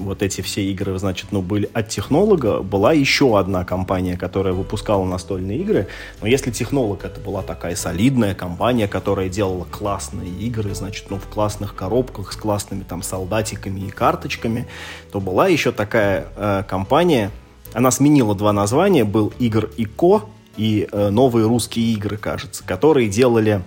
[0.00, 5.04] вот эти все игры, значит, ну, были от технолога, была еще одна компания, которая выпускала
[5.04, 5.88] настольные игры.
[6.20, 11.26] Но если технолог это была такая солидная компания, которая делала классные игры, значит, ну, в
[11.26, 14.66] классных коробках с классными там солдатиками и карточками,
[15.12, 17.30] то была еще такая э, компания,
[17.72, 20.22] она сменила два названия, был Игр и Ко
[20.56, 23.62] и э, Новые русские игры, кажется, которые делали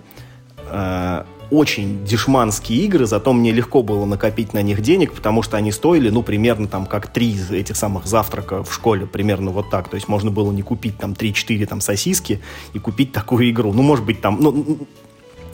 [0.70, 5.72] э, очень дешманские игры, зато мне легко было накопить на них денег, потому что они
[5.72, 9.88] стоили, ну, примерно там как три из этих самых завтрака в школе, примерно вот так.
[9.88, 12.40] То есть можно было не купить там 3-4 там сосиски
[12.72, 13.72] и купить такую игру.
[13.72, 14.78] Ну, может быть, там, ну,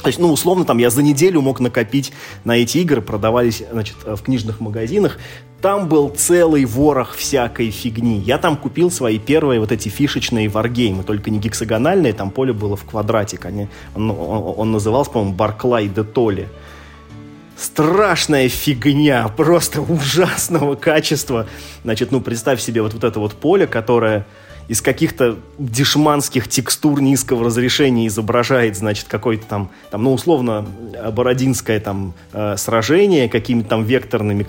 [0.04, 2.12] то есть, ну, условно, там я за неделю мог накопить
[2.44, 5.16] на эти игры, продавались, значит, в книжных магазинах.
[5.62, 8.18] Там был целый ворох всякой фигни.
[8.18, 12.76] Я там купил свои первые вот эти фишечные варгеймы, только не гексагональные, там поле было
[12.76, 13.46] в квадратик.
[13.46, 16.50] Они, он, он, он назывался, по-моему, Барклай де Толли.
[17.56, 21.46] Страшная фигня, просто ужасного качества.
[21.82, 24.26] Значит, ну, представь себе вот, вот это вот поле, которое
[24.68, 30.66] из каких-то дешманских текстур низкого разрешения изображает, значит, какое-то там, там ну, условно,
[31.12, 34.44] бородинское там э, сражение, какими-то там векторными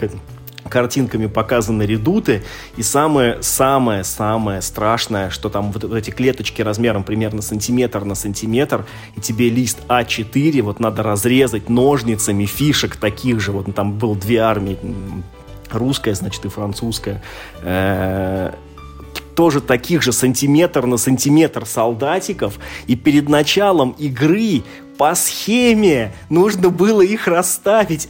[0.69, 2.43] картинками показаны редуты,
[2.77, 8.85] и самое-самое-самое страшное, что там вот, вот эти клеточки размером примерно сантиметр на сантиметр,
[9.15, 14.39] и тебе лист А4 вот надо разрезать ножницами фишек таких же, вот там было две
[14.39, 14.77] армии,
[15.71, 17.21] русская, значит, и французская,
[17.61, 18.53] э,
[19.35, 22.57] тоже таких же сантиметр на сантиметр солдатиков,
[22.87, 24.63] и перед началом игры
[24.97, 28.07] по схеме нужно было их расставить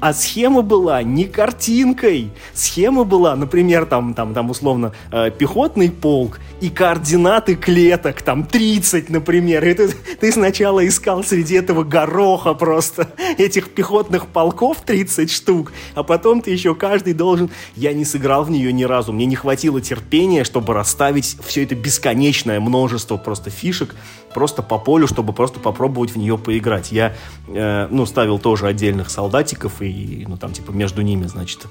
[0.00, 2.30] а схема была не картинкой.
[2.54, 9.10] Схема была, например, там, там, там условно, э, пехотный полк и координаты клеток, там 30,
[9.10, 9.66] например.
[9.66, 9.88] И ты,
[10.20, 16.50] ты сначала искал среди этого гороха просто этих пехотных полков 30 штук, а потом ты
[16.50, 17.50] еще каждый должен...
[17.74, 19.12] Я не сыграл в нее ни разу.
[19.12, 23.94] Мне не хватило терпения, чтобы расставить все это бесконечное множество просто фишек
[24.34, 26.92] просто по полю, чтобы просто попробовать в нее поиграть.
[26.92, 27.14] Я,
[27.48, 29.87] э, ну, ставил тоже отдельных солдатиков и,
[30.28, 31.66] ну, там, типа, между ними, значит,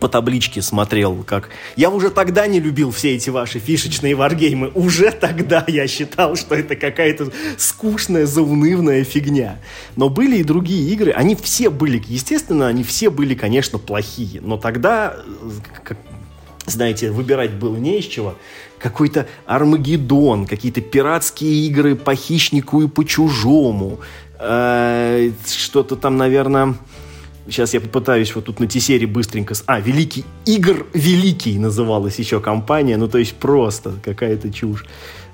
[0.00, 1.48] по табличке смотрел, как...
[1.76, 4.70] Я уже тогда не любил все эти ваши фишечные варгеймы.
[4.74, 9.58] Уже тогда я считал, что это какая-то скучная, заунывная фигня.
[9.96, 11.12] Но были и другие игры.
[11.12, 14.42] Они все были, естественно, они все были, конечно, плохие.
[14.42, 15.16] Но тогда,
[15.84, 15.96] как,
[16.66, 18.34] знаете, выбирать было не из чего
[18.78, 23.98] какой-то Армагеддон, какие-то пиратские игры по хищнику и по чужому,
[24.38, 26.74] Э, что-то там, наверное...
[27.48, 29.54] Сейчас я попытаюсь вот тут на T-серии быстренько...
[29.66, 32.96] А, Великий Игр Великий называлась еще компания.
[32.96, 34.84] Ну, то есть просто какая-то чушь.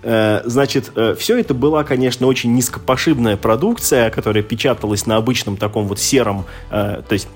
[0.02, 5.86] Э, значит, э, все это была, конечно, очень низкопошибная продукция, которая печаталась на обычном таком
[5.88, 7.28] вот сером, то есть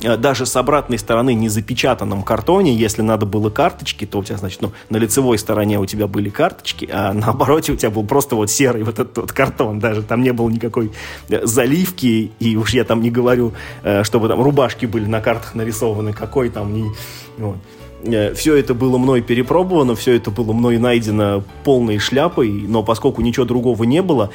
[0.00, 4.60] даже с обратной стороны не запечатанном картоне, если надо было карточки, то у тебя, значит,
[4.60, 8.36] ну, на лицевой стороне у тебя были карточки, а на обороте у тебя был просто
[8.36, 10.92] вот серый вот этот вот картон, даже там не было никакой
[11.28, 15.54] э, заливки, и уж я там не говорю, э, чтобы там рубашки были на картах
[15.54, 16.90] нарисованы, какой там, не,
[17.38, 17.56] вот.
[18.04, 23.22] Э, все это было мной перепробовано, все это было мной найдено полной шляпой, но поскольку
[23.22, 24.30] ничего другого не было,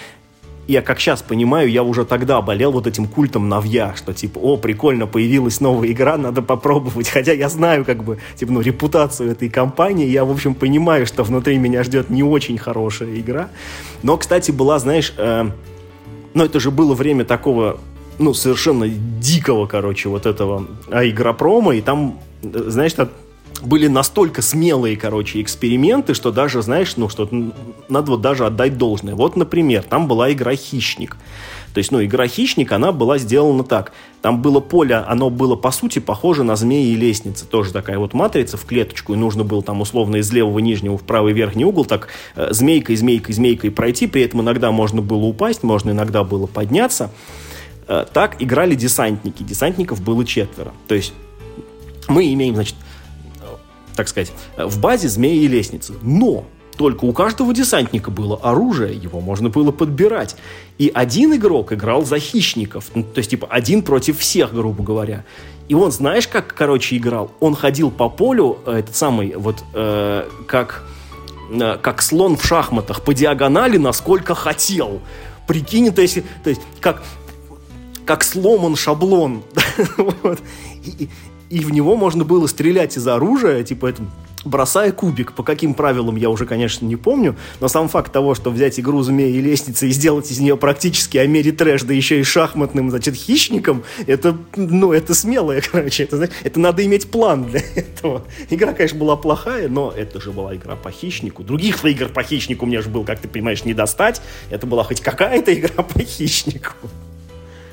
[0.72, 4.58] я как сейчас понимаю, я уже тогда болел вот этим культом навья, что типа, о,
[4.58, 7.10] прикольно, появилась новая игра, надо попробовать.
[7.10, 11.24] Хотя я знаю как бы, типа, ну, репутацию этой компании, я, в общем, понимаю, что
[11.24, 13.50] внутри меня ждет не очень хорошая игра.
[14.04, 15.50] Но, кстати, была, знаешь, э,
[16.36, 17.80] ну, это же было время такого,
[18.20, 23.10] ну, совершенно дикого, короче, вот этого а, игропрома, и там, э, знаешь, так
[23.62, 27.30] были настолько смелые, короче, эксперименты, что даже, знаешь, ну, что
[27.88, 29.16] надо вот даже отдать должное.
[29.16, 31.18] Вот, например, там была игра «Хищник».
[31.74, 33.92] То есть, ну, игра «Хищник», она была сделана так.
[34.22, 37.46] Там было поле, оно было, по сути, похоже на змеи и лестницы.
[37.46, 41.04] Тоже такая вот матрица в клеточку, и нужно было там условно из левого нижнего в
[41.04, 44.08] правый верхний угол так э, змейкой, змейкой, змейкой пройти.
[44.08, 47.12] При этом иногда можно было упасть, можно иногда было подняться.
[47.88, 49.44] Э, так играли десантники.
[49.44, 50.74] Десантников было четверо.
[50.88, 51.14] То есть
[52.08, 52.76] мы имеем, значит,
[54.00, 55.94] так сказать, в базе змеи и лестницы.
[56.02, 56.46] Но
[56.78, 60.38] только у каждого десантника было оружие, его можно было подбирать.
[60.78, 62.86] И один игрок играл за хищников.
[62.96, 65.26] Ну, то есть, типа, один против всех, грубо говоря.
[65.68, 67.32] И он, знаешь, как, короче, играл?
[67.42, 70.86] Он ходил по полю, э, этот самый, вот, э, как,
[71.52, 75.02] э, как слон в шахматах, по диагонали, насколько хотел.
[75.46, 77.04] Прикинь, то есть, то есть как,
[78.06, 79.44] как сломан шаблон.
[81.50, 84.04] и в него можно было стрелять из оружия, типа это
[84.46, 85.34] бросая кубик.
[85.34, 89.02] По каким правилам, я уже, конечно, не помню, но сам факт того, что взять игру
[89.02, 93.16] «Змеи и лестницы» и сделать из нее практически Амери трэш, да еще и шахматным, значит,
[93.16, 98.24] хищником, это, ну, это смелое, короче, это, это надо иметь план для этого.
[98.50, 101.44] Игра, конечно, была плохая, но это же была игра по хищнику.
[101.44, 104.22] Других игр по хищнику мне же был, как ты понимаешь, не достать.
[104.50, 106.74] Это была хоть какая-то игра по хищнику.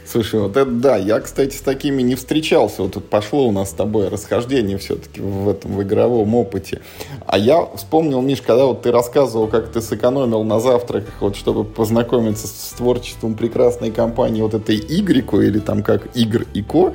[0.06, 2.82] Слушай, вот это да, я, кстати, с такими не встречался.
[2.82, 6.80] Вот тут пошло у нас с тобой расхождение все-таки в этом в игровом опыте.
[7.26, 11.64] А я вспомнил, Миш, когда вот ты рассказывал, как ты сэкономил на завтраках, вот чтобы
[11.64, 16.92] познакомиться с творчеством прекрасной компании вот этой Игрико или там как Игр и Ко,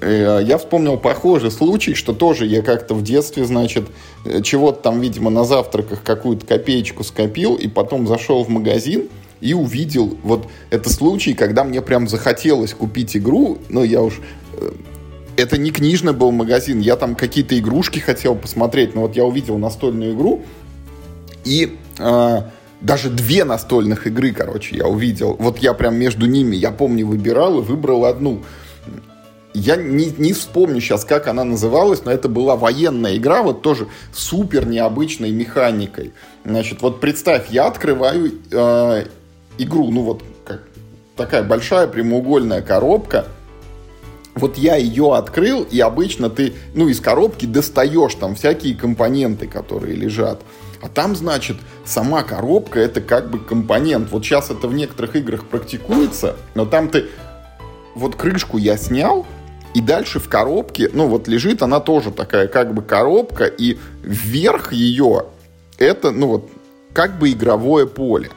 [0.00, 3.84] э, я вспомнил похожий случай, что тоже я как-то в детстве, значит,
[4.24, 9.10] э, чего-то там, видимо, на завтраках какую-то копеечку скопил, и потом зашел в магазин,
[9.40, 14.20] и увидел, вот это случай, когда мне прям захотелось купить игру, но я уж
[14.54, 14.72] э,
[15.36, 19.58] это не книжный был магазин, я там какие-то игрушки хотел посмотреть, но вот я увидел
[19.58, 20.42] настольную игру,
[21.44, 22.42] и э,
[22.80, 25.36] даже две настольных игры, короче, я увидел.
[25.38, 28.42] Вот я прям между ними, я помню, выбирал и выбрал одну.
[29.54, 33.88] Я не, не вспомню сейчас, как она называлась, но это была военная игра, вот тоже
[34.12, 36.12] супер необычной механикой.
[36.44, 39.06] Значит, вот представь, я открываю э,
[39.58, 40.62] игру, ну вот как
[41.16, 43.26] такая большая прямоугольная коробка,
[44.34, 49.96] вот я ее открыл, и обычно ты, ну, из коробки достаешь там всякие компоненты, которые
[49.96, 50.40] лежат.
[50.80, 54.12] А там, значит, сама коробка это как бы компонент.
[54.12, 57.06] Вот сейчас это в некоторых играх практикуется, но там ты
[57.96, 59.26] вот крышку я снял,
[59.74, 64.72] и дальше в коробке, ну вот лежит она тоже такая как бы коробка, и вверх
[64.72, 65.26] ее
[65.78, 66.50] это, ну вот,
[66.92, 68.30] как бы игровое поле.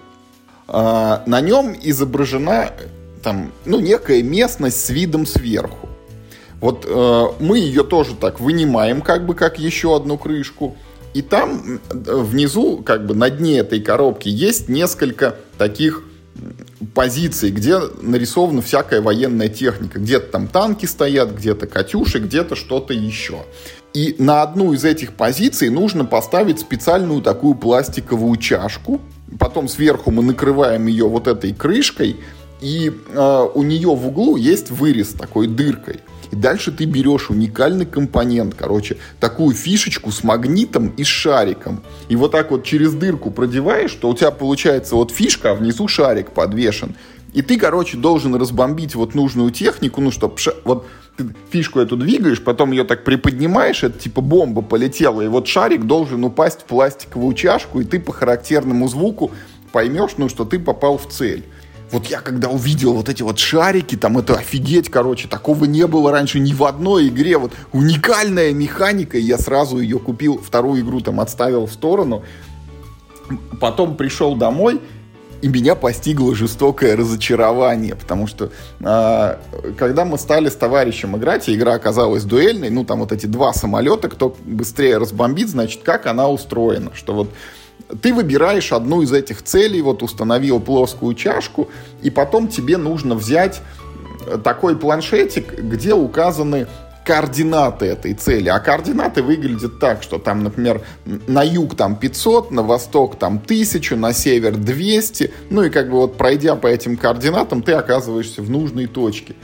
[0.73, 2.71] А, на нем изображена
[3.21, 5.89] там, ну, некая местность с видом сверху.
[6.61, 10.77] Вот э, мы ее тоже так вынимаем, как бы, как еще одну крышку.
[11.13, 16.03] И там внизу, как бы на дне этой коробки, есть несколько таких
[16.93, 19.99] позиций, где нарисована всякая военная техника.
[19.99, 23.43] Где-то там танки стоят, где-то катюши, где-то что-то еще.
[23.93, 29.01] И на одну из этих позиций нужно поставить специальную такую пластиковую чашку,
[29.39, 32.17] Потом сверху мы накрываем ее вот этой крышкой,
[32.59, 36.01] и э, у нее в углу есть вырез такой дыркой.
[36.31, 41.83] И дальше ты берешь уникальный компонент, короче, такую фишечку с магнитом и с шариком.
[42.07, 45.87] И вот так вот через дырку продеваешь, что у тебя получается вот фишка, а внизу
[45.87, 46.95] шарик подвешен.
[47.33, 50.85] И ты, короче, должен разбомбить вот нужную технику, ну, чтобы вот
[51.23, 55.85] ты фишку эту двигаешь, потом ее так приподнимаешь, это типа бомба полетела, и вот шарик
[55.85, 59.31] должен упасть в пластиковую чашку, и ты по характерному звуку
[59.71, 61.45] поймешь, ну, что ты попал в цель.
[61.91, 66.11] вот я когда увидел вот эти вот шарики, там это офигеть, короче, такого не было
[66.11, 67.37] раньше ни в одной игре.
[67.37, 72.23] Вот уникальная механика, и я сразу ее купил, вторую игру там отставил в сторону.
[73.59, 74.81] Потом пришел домой,
[75.41, 79.37] и меня постигло жестокое разочарование, потому что э,
[79.77, 83.53] когда мы стали с товарищем играть, и игра оказалась дуэльной, ну там вот эти два
[83.53, 87.29] самолета, кто быстрее разбомбит, значит, как она устроена, что вот
[88.01, 91.69] ты выбираешь одну из этих целей, вот установил плоскую чашку,
[92.01, 93.61] и потом тебе нужно взять
[94.43, 96.67] такой планшетик, где указаны
[97.05, 98.49] координаты этой цели.
[98.49, 103.95] А координаты выглядят так, что там, например, на юг там 500, на восток там 1000,
[103.95, 105.31] на север 200.
[105.49, 109.35] Ну и как бы вот пройдя по этим координатам, ты оказываешься в нужной точке.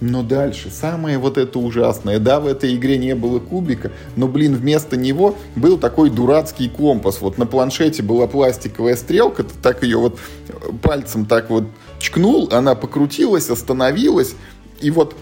[0.00, 4.56] Но дальше, самое вот это ужасное, да, в этой игре не было кубика, но, блин,
[4.56, 7.20] вместо него был такой дурацкий компас.
[7.20, 10.18] Вот на планшете была пластиковая стрелка, ты так ее вот
[10.82, 11.64] пальцем так вот
[12.00, 14.34] чкнул, она покрутилась, остановилась,
[14.80, 15.16] и вот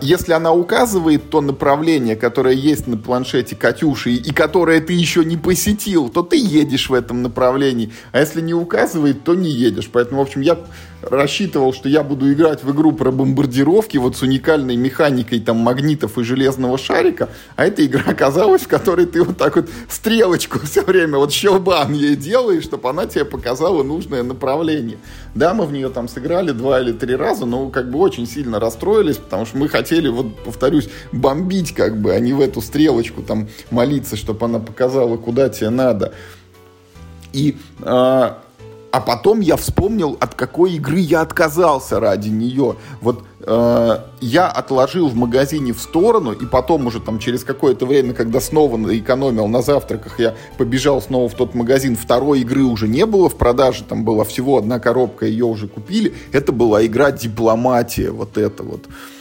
[0.00, 5.36] если она указывает то направление, которое есть на планшете Катюши и которое ты еще не
[5.36, 7.92] посетил, то ты едешь в этом направлении.
[8.12, 9.90] А если не указывает, то не едешь.
[9.92, 10.58] Поэтому, в общем, я
[11.02, 16.18] рассчитывал, что я буду играть в игру про бомбардировки вот с уникальной механикой там магнитов
[16.18, 20.82] и железного шарика, а эта игра оказалась, в которой ты вот так вот стрелочку все
[20.82, 24.98] время, вот щелбан ей делаешь, чтобы она тебе показала нужное направление.
[25.34, 28.60] Да, мы в нее там сыграли два или три раза, но как бы очень сильно
[28.60, 33.22] расстроились, потому что мы хотели, вот повторюсь, бомбить как бы, а не в эту стрелочку
[33.22, 36.12] там молиться, чтобы она показала, куда тебе надо.
[37.32, 38.30] И э,
[38.92, 42.76] а потом я вспомнил, от какой игры я отказался ради нее.
[43.00, 48.12] Вот э, я отложил в магазине в сторону, и потом уже там через какое-то время,
[48.12, 51.96] когда снова экономил на завтраках, я побежал снова в тот магазин.
[51.96, 56.12] Второй игры уже не было в продаже, там была всего одна коробка, ее уже купили.
[56.32, 58.82] Это была игра «Дипломатия», вот это вот.
[58.88, 59.11] Э,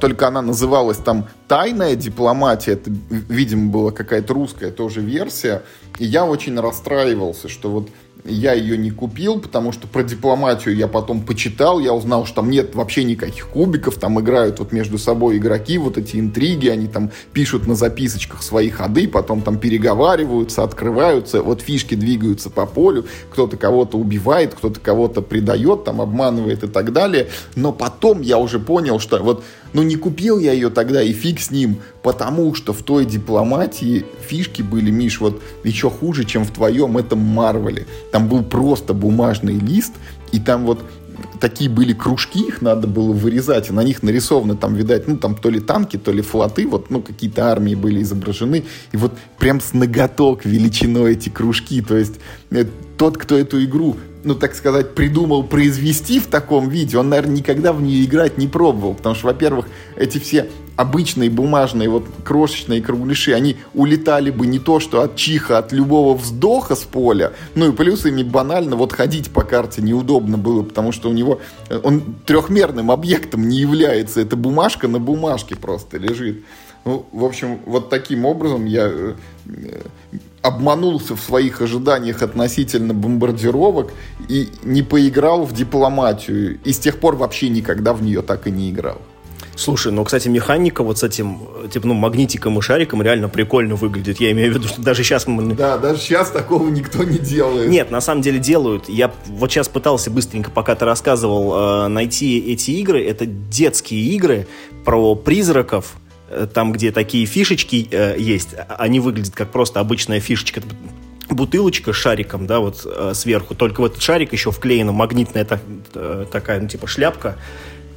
[0.00, 5.62] только она называлась там «Тайная дипломатия», это, видимо, была какая-то русская тоже версия,
[5.98, 7.88] и я очень расстраивался, что вот
[8.24, 12.50] я ее не купил, потому что про дипломатию я потом почитал, я узнал, что там
[12.50, 17.10] нет вообще никаких кубиков, там играют вот между собой игроки, вот эти интриги, они там
[17.32, 23.56] пишут на записочках свои ходы, потом там переговариваются, открываются, вот фишки двигаются по полю, кто-то
[23.56, 29.00] кого-то убивает, кто-то кого-то предает, там обманывает и так далее, но потом я уже понял,
[29.00, 32.82] что вот ну не купил я ее тогда и фиг с ним, потому что в
[32.82, 37.86] той дипломатии фишки были, Миш, вот еще хуже, чем в твоем этом Марвеле.
[38.10, 39.94] Там был просто бумажный лист,
[40.32, 40.82] и там вот
[41.40, 45.34] такие были кружки, их надо было вырезать, и на них нарисованы там, видать, ну, там
[45.34, 49.60] то ли танки, то ли флоты, вот, ну, какие-то армии были изображены, и вот прям
[49.60, 52.14] с ноготок величиной эти кружки, то есть
[52.50, 52.64] э,
[52.96, 57.72] тот, кто эту игру ну, так сказать, придумал произвести в таком виде, он, наверное, никогда
[57.72, 58.94] в нее играть не пробовал.
[58.94, 59.66] Потому что, во-первых,
[59.96, 65.58] эти все обычные бумажные вот крошечные кругляши, они улетали бы не то что от чиха,
[65.58, 67.32] от любого вздоха с поля.
[67.54, 71.40] Ну и плюс ими банально вот ходить по карте неудобно было, потому что у него
[71.82, 74.20] он трехмерным объектом не является.
[74.20, 76.42] Это бумажка на бумажке просто лежит.
[76.84, 79.14] Ну, в общем, вот таким образом я э,
[80.42, 83.92] обманулся в своих ожиданиях относительно бомбардировок
[84.28, 86.58] и не поиграл в дипломатию.
[86.64, 89.00] И с тех пор вообще никогда в нее так и не играл.
[89.54, 91.40] Слушай, ну, кстати, механика вот с этим,
[91.70, 94.18] типа, ну, магнитиком и шариком реально прикольно выглядит.
[94.18, 95.26] Я имею в виду, что даже сейчас...
[95.26, 95.54] Мы...
[95.54, 97.68] Да, даже сейчас такого никто не делает.
[97.68, 98.88] Нет, на самом деле делают.
[98.88, 103.04] Я вот сейчас пытался быстренько, пока ты рассказывал, э, найти эти игры.
[103.04, 104.46] Это детские игры
[104.84, 105.94] про призраков,
[106.52, 110.62] там, где такие фишечки э, есть, они выглядят как просто обычная фишечка
[111.28, 113.54] бутылочка с шариком, да, вот э, сверху.
[113.54, 115.60] Только в этот шарик еще вклеена магнитная так,
[115.94, 117.36] э, такая, ну, типа шляпка.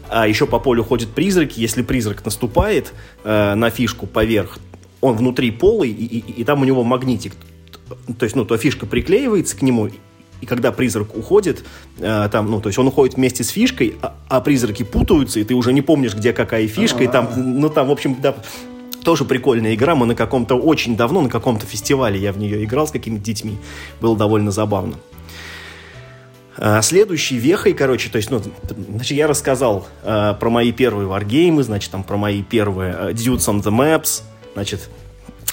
[0.08, 1.60] А еще по полю ходят призраки.
[1.60, 4.60] Если призрак наступает э, на фишку поверх,
[5.02, 7.34] он внутри полый, и, и, и там у него магнитик.
[8.18, 9.90] То есть, ну, то фишка приклеивается к нему,
[10.42, 11.64] и когда призрак уходит,
[12.00, 15.44] э, там, ну, то есть он уходит вместе с фишкой, а, а призраки путаются, и
[15.44, 18.36] ты уже не помнишь, где какая фишка, и там, ну, там, в общем, да,
[19.04, 19.96] тоже прикольная игра.
[19.96, 23.58] Мы на каком-то очень давно, на каком-то фестивале я в нее играл с какими-то детьми.
[24.02, 24.96] Было довольно забавно.
[26.58, 28.42] А следующей вехой, короче, то есть, ну,
[28.90, 33.46] значит, я рассказал э, про мои первые варгеймы, значит, там, про мои первые э, Dudes
[33.48, 34.24] on the Maps,
[34.54, 34.90] значит,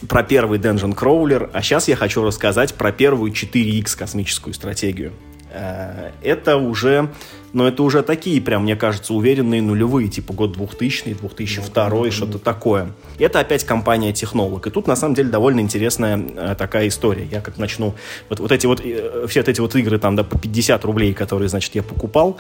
[0.09, 5.13] про первый Dungeon Crawler, а сейчас я хочу рассказать про первую 4X космическую стратегию.
[5.53, 7.11] Э, это уже,
[7.53, 12.11] но это уже такие, прям, мне кажется, уверенные нулевые, типа год 2000, 2002, mm-hmm.
[12.11, 12.93] что-то такое.
[13.19, 14.67] Это опять компания Технолог.
[14.67, 17.27] И тут, на самом деле, довольно интересная э, такая история.
[17.31, 17.95] Я как начну...
[18.29, 21.13] Вот, вот эти вот, э, все вот эти вот игры там, да, по 50 рублей,
[21.15, 22.39] которые, значит, я покупал,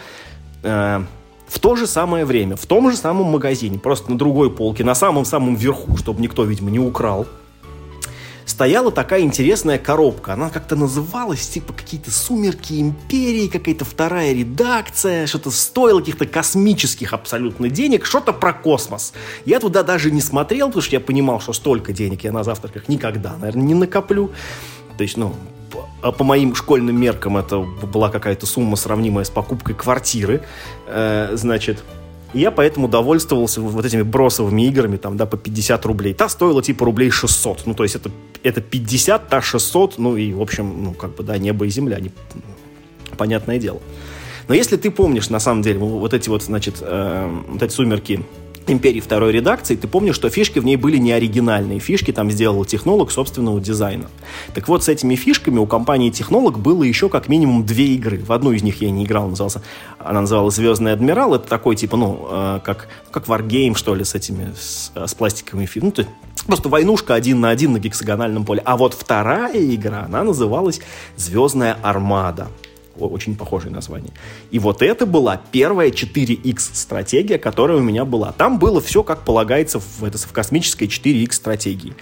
[0.63, 4.95] в то же самое время, в том же самом магазине, просто на другой полке, на
[4.95, 7.27] самом-самом верху, чтобы никто, видимо, не украл,
[8.45, 10.35] стояла такая интересная коробка.
[10.35, 17.69] Она как-то называлась, типа, какие-то «Сумерки Империи», какая-то вторая редакция, что-то стоило каких-то космических абсолютно
[17.69, 19.13] денег, что-то про космос.
[19.45, 22.89] Я туда даже не смотрел, потому что я понимал, что столько денег я на завтраках
[22.89, 24.31] никогда, наверное, не накоплю.
[24.97, 25.35] То есть, ну,
[26.03, 30.43] по, по моим школьным меркам это была какая-то сумма, сравнимая с покупкой квартиры.
[30.87, 31.83] Э, значит,
[32.35, 36.15] я поэтому довольствовался вот этими бросовыми играми, там, да, по 50 рублей.
[36.15, 37.67] Та стоила типа рублей 600.
[37.67, 38.11] Ну, то есть это,
[38.43, 42.01] это 50, та 600, ну и, в общем, ну, как бы, да, небо и земля,
[42.01, 42.11] не,
[43.17, 43.81] понятное дело.
[44.49, 48.25] Но если ты помнишь, на самом деле, вот эти вот, значит, э, вот эти сумерки
[48.67, 51.79] империи второй редакции, ты помнишь, что фишки в ней были не оригинальные.
[51.79, 54.07] Фишки там сделал технолог собственного дизайна.
[54.55, 58.19] Так вот, с этими фишками у компании технолог было еще как минимум две игры.
[58.19, 59.63] В одну из них я не играл, назывался,
[59.99, 61.35] она называлась «Звездный адмирал».
[61.35, 65.67] Это такой, типа, ну, э, как, как Wargame, что ли, с этими, с, с пластиковыми
[65.67, 65.93] фишками.
[65.97, 66.05] Ну,
[66.47, 68.63] просто войнушка один на один на гексагональном поле.
[68.65, 70.81] А вот вторая игра, она называлась
[71.17, 72.49] «Звездная армада»
[72.99, 74.13] очень похожее название.
[74.51, 78.33] И вот это была первая 4X стратегия, которая у меня была.
[78.33, 81.95] Там было все, как полагается в, это, в космической 4X стратегии.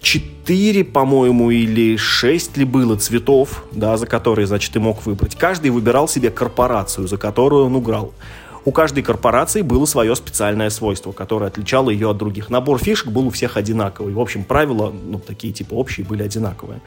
[0.00, 5.36] 4, по-моему, или 6 ли было цветов, да, за которые, значит, ты мог выбрать.
[5.36, 8.12] Каждый выбирал себе корпорацию, за которую он играл.
[8.68, 12.50] У каждой корпорации было свое специальное свойство, которое отличало ее от других.
[12.50, 14.12] Набор фишек был у всех одинаковый.
[14.12, 16.82] В общем, правила, ну, такие типа общие, были одинаковые.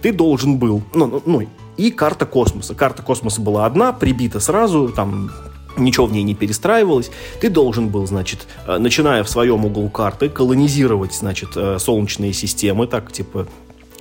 [0.00, 2.76] Ты должен был, ну, ну, ну и карта космоса.
[2.76, 5.32] Карта космоса была одна, прибита сразу, там
[5.76, 7.10] ничего в ней не перестраивалось.
[7.40, 12.86] Ты должен был, значит, э, начиная в своем углу карты, колонизировать, значит, э, солнечные системы,
[12.86, 13.48] так, типа,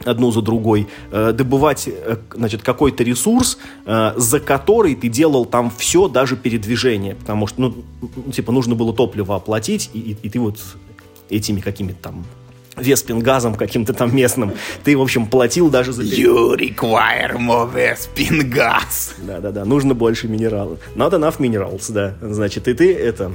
[0.05, 1.89] одну за другой, э, добывать,
[2.33, 8.51] значит, какой-то ресурс, за который ты делал там все, даже передвижение, потому что, ну, типа,
[8.51, 10.59] нужно было топливо оплатить, и, и, и ты вот
[11.29, 12.25] этими какими-то там
[12.75, 14.53] веспингазом каким-то там местным.
[14.83, 16.03] Ты, в общем, платил даже за...
[16.03, 19.15] You require more веспингаз.
[19.19, 20.79] Да-да-да, нужно больше минералов.
[20.95, 22.15] Not enough minerals, да.
[22.21, 23.31] Значит, и ты это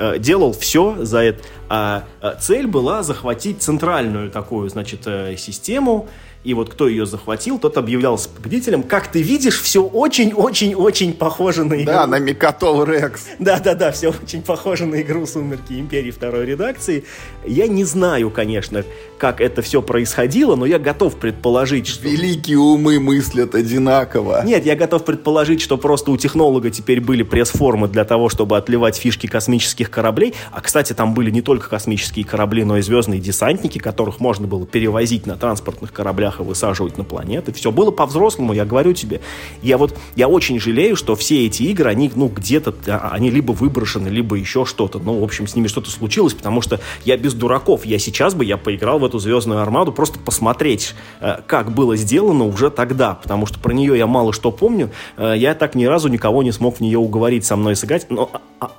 [0.00, 1.44] э, делал все за это.
[1.68, 6.08] А, а цель была захватить центральную такую, значит, э, систему,
[6.42, 8.82] и вот кто ее захватил, тот объявлялся победителем.
[8.82, 11.92] Как ты видишь, все очень-очень-очень похоже на игру.
[11.92, 13.26] Да, на Микатол Рекс.
[13.38, 17.04] Да-да-да, все очень похоже на игру «Сумерки Империи» второй редакции.
[17.46, 18.84] Я не знаю, конечно,
[19.18, 22.08] как это все происходило, но я готов предположить, что...
[22.08, 24.42] Великие умы мыслят одинаково.
[24.42, 28.96] Нет, я готов предположить, что просто у технолога теперь были пресс-формы для того, чтобы отливать
[28.96, 30.32] фишки космических кораблей.
[30.52, 34.64] А, кстати, там были не только космические корабли, но и звездные десантники, которых можно было
[34.64, 37.52] перевозить на транспортных кораблях и высаживать на планеты.
[37.52, 39.20] Все было по-взрослому, я говорю тебе.
[39.62, 43.52] Я вот, я очень жалею, что все эти игры, они, ну, где-то, а, они либо
[43.52, 44.98] выброшены, либо еще что-то.
[44.98, 47.84] Ну, в общем, с ними что-то случилось, потому что я без дураков.
[47.84, 52.44] Я сейчас бы, я поиграл в эту «Звездную армаду», просто посмотреть, э, как было сделано
[52.44, 54.90] уже тогда, потому что про нее я мало что помню.
[55.16, 58.30] Э, я так ни разу никого не смог в нее уговорить со мной сыграть, но
[58.32, 58.72] а, а,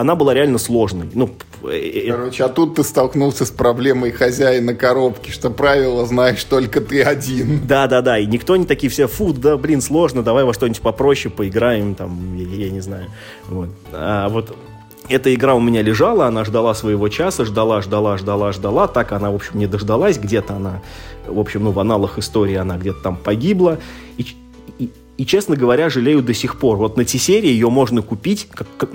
[0.00, 1.08] она была реально сложной.
[1.14, 1.30] Ну,
[1.64, 7.02] э, Короче, а тут ты столкнулся с проблемой хозяина коробки, что правила знаешь только ты
[7.02, 7.66] один.
[7.66, 11.94] Да-да-да, и никто не такие все, фу, да, блин, сложно, давай во что-нибудь попроще поиграем,
[11.94, 13.06] там, я, я не знаю.
[13.48, 13.70] Вот.
[13.92, 14.56] А вот
[15.08, 18.88] эта игра у меня лежала, она ждала своего часа, ждала, ждала, ждала, ждала.
[18.88, 20.18] Так она, в общем, не дождалась.
[20.18, 20.82] Где-то она,
[21.26, 23.78] в общем, ну, в аналах истории она где-то там погибла.
[24.18, 24.26] И,
[24.78, 26.76] и, и, честно говоря, жалею до сих пор.
[26.76, 28.90] Вот на T-серии ее можно купить, как, как,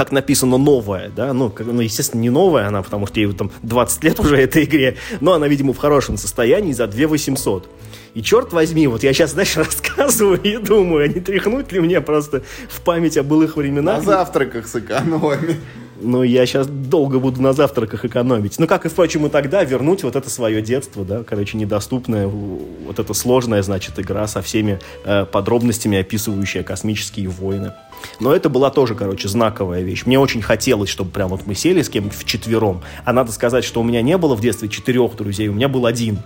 [0.00, 3.50] как написано новая, да, ну, как, ну, естественно, не новая она, потому что ей там
[3.60, 7.68] 20 лет уже этой игре, но она, видимо, в хорошем состоянии за 2 800.
[8.14, 12.00] И черт возьми, вот я сейчас, знаешь, рассказываю и думаю, а не тряхнуть ли мне
[12.00, 13.98] просто в память о былых временах?
[13.98, 15.58] На завтраках сэкономить.
[16.00, 18.58] Ну, я сейчас долго буду на завтраках экономить.
[18.58, 22.98] Ну, как и, впрочем, и тогда вернуть вот это свое детство, да, короче, недоступная, вот
[22.98, 27.74] эта сложная, значит, игра со всеми э, подробностями, описывающая космические войны.
[28.18, 30.04] Но это была тоже, короче, знаковая вещь.
[30.06, 32.82] Мне очень хотелось, чтобы прям вот мы сели с кем-нибудь вчетвером.
[33.04, 35.86] А надо сказать, что у меня не было в детстве четырех друзей, у меня был
[35.86, 36.18] один.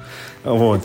[0.45, 0.83] Вот.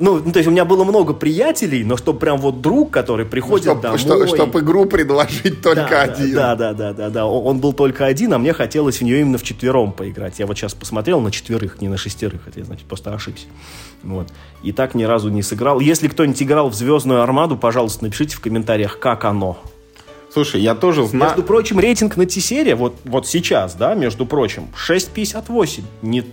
[0.00, 3.26] Ну, ну, то есть у меня было много приятелей, но чтобы прям вот друг, который
[3.26, 3.98] приходит чтоб, домой...
[3.98, 6.34] Чтоб, чтоб игру предложить только да, один.
[6.34, 7.26] Да, да, да, да, да.
[7.26, 10.38] Он был только один, а мне хотелось в нее именно в четвером поиграть.
[10.38, 12.46] Я вот сейчас посмотрел на четверых, не на шестерых.
[12.46, 13.46] Это я, значит, просто ошибся.
[14.04, 14.28] Вот.
[14.62, 15.80] И так ни разу не сыграл.
[15.80, 19.58] Если кто-нибудь играл в «Звездную армаду», пожалуйста, напишите в комментариях, как оно.
[20.32, 21.30] Слушай, я тоже знаю...
[21.30, 25.82] Между прочим, рейтинг на T-серии, вот, вот сейчас, да, между прочим, 6.58.
[26.02, 26.24] Не,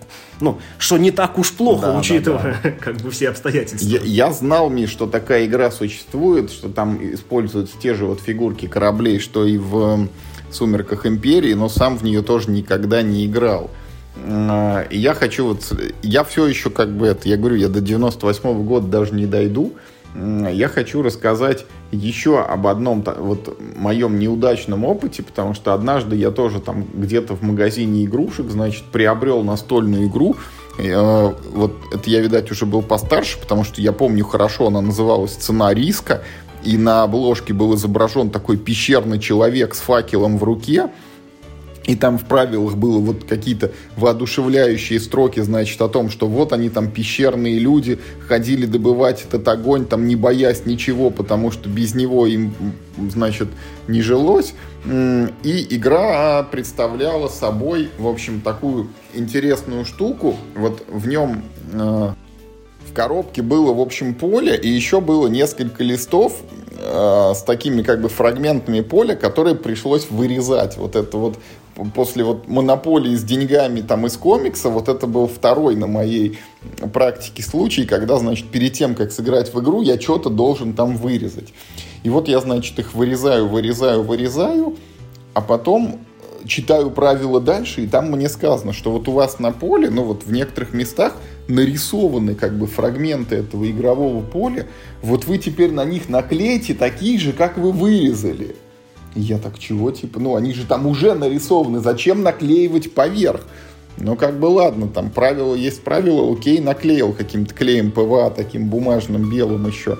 [0.41, 3.87] ну, что не так уж плохо, Да, учитывая как бы все обстоятельства.
[3.87, 8.67] Я, я знал, Миш, что такая игра существует, что там используются те же вот фигурки
[8.67, 10.09] кораблей, что и в
[10.51, 13.71] «Сумерках Империи», но сам в нее тоже никогда не играл.
[14.27, 15.73] А, И я хочу вот...
[16.01, 17.27] Я все еще как бы это...
[17.29, 19.73] Я говорю, я до 98 года даже не дойду.
[20.15, 26.59] Я хочу рассказать еще об одном вот моем неудачном опыте, потому что однажды я тоже
[26.59, 30.35] там где-то в магазине игрушек, значит, приобрел настольную игру.
[30.77, 35.31] Э, Вот это я, видать, уже был постарше, потому что я помню хорошо, она называлась
[35.31, 36.21] «Цена риска»,
[36.63, 40.89] и на обложке был изображен такой пещерный человек с факелом в руке,
[41.85, 46.69] и там в правилах было вот какие-то воодушевляющие строки, значит, о том, что вот они
[46.69, 52.25] там пещерные люди ходили добывать этот огонь, там не боясь ничего, потому что без него
[52.25, 52.53] им,
[52.97, 53.49] значит,
[53.87, 54.55] не жилось.
[54.85, 60.35] И игра представляла собой, в общем, такую интересную штуку.
[60.55, 62.09] Вот в нем э,
[62.87, 66.41] в коробке было, в общем, поле, и еще было несколько листов
[66.77, 70.77] э, с такими как бы фрагментами поля, которые пришлось вырезать.
[70.77, 71.37] Вот это вот
[71.93, 76.39] после вот монополии с деньгами там из комикса, вот это был второй на моей
[76.93, 81.53] практике случай, когда, значит, перед тем, как сыграть в игру, я что-то должен там вырезать.
[82.03, 84.77] И вот я, значит, их вырезаю, вырезаю, вырезаю,
[85.33, 85.99] а потом
[86.43, 90.03] э, читаю правила дальше, и там мне сказано, что вот у вас на поле, ну
[90.03, 91.17] вот в некоторых местах
[91.47, 94.65] нарисованы как бы фрагменты этого игрового поля,
[95.01, 98.55] вот вы теперь на них наклейте такие же, как вы вырезали.
[99.15, 103.41] И я так, чего, типа, ну они же там уже нарисованы, зачем наклеивать поверх?
[103.97, 109.29] Ну, как бы ладно, там правило есть правило, окей, наклеил каким-то клеем ПВА, таким бумажным,
[109.29, 109.97] белым еще.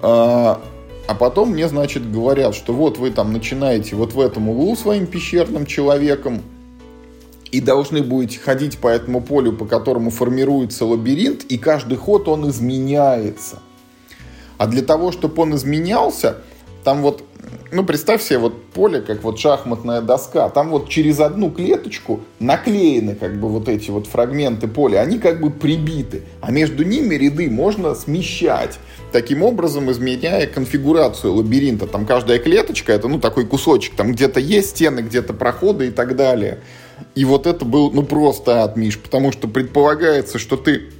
[0.00, 0.60] А,
[1.06, 5.06] а потом мне, значит, говорят, что вот вы там начинаете вот в этом углу своим
[5.06, 6.40] пещерным человеком
[7.50, 12.48] и должны будете ходить по этому полю, по которому формируется лабиринт, и каждый ход он
[12.48, 13.58] изменяется.
[14.56, 16.38] А для того, чтобы он изменялся,
[16.84, 17.22] там вот,
[17.70, 23.14] ну, представь себе вот поле, как вот шахматная доска, там вот через одну клеточку наклеены
[23.14, 27.50] как бы вот эти вот фрагменты поля, они как бы прибиты, а между ними ряды
[27.50, 28.78] можно смещать,
[29.12, 31.86] таким образом изменяя конфигурацию лабиринта.
[31.86, 36.16] Там каждая клеточка, это, ну, такой кусочек, там где-то есть стены, где-то проходы и так
[36.16, 36.60] далее.
[37.14, 40.90] И вот это был, ну, просто ад, Миш, потому что предполагается, что ты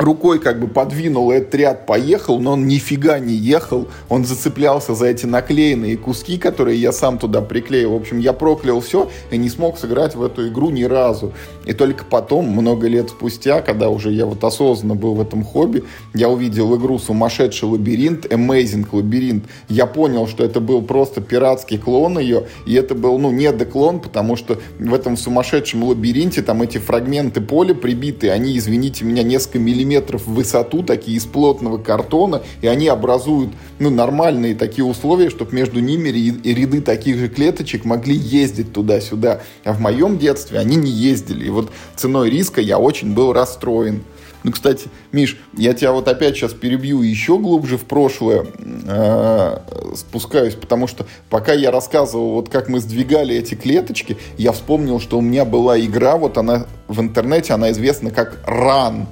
[0.00, 3.88] рукой как бы подвинул, этот ряд поехал, но он нифига не ехал.
[4.08, 7.92] Он зацеплялся за эти наклеенные куски, которые я сам туда приклеил.
[7.92, 11.32] В общем, я проклял все и не смог сыграть в эту игру ни разу.
[11.66, 15.84] И только потом, много лет спустя, когда уже я вот осознанно был в этом хобби,
[16.14, 19.44] я увидел игру «Сумасшедший лабиринт», «Amazing лабиринт».
[19.68, 24.00] Я понял, что это был просто пиратский клон ее, и это был, ну, не доклон,
[24.00, 29.58] потому что в этом сумасшедшем лабиринте там эти фрагменты поля прибиты, они, извините меня, несколько
[29.58, 35.54] миллиметров в высоту, такие из плотного картона, и они образуют, ну, нормальные такие условия, чтобы
[35.54, 39.40] между ними ряды таких же клеточек могли ездить туда-сюда.
[39.64, 41.46] А в моем детстве они не ездили.
[41.46, 44.02] И вот ценой риска я очень был расстроен.
[44.42, 49.58] Ну, кстати, Миш, я тебя вот опять сейчас перебью еще глубже в прошлое э,
[49.94, 55.18] спускаюсь, потому что пока я рассказывал, вот как мы сдвигали эти клеточки, я вспомнил, что
[55.18, 59.06] у меня была игра, вот она в интернете, она известна как Run.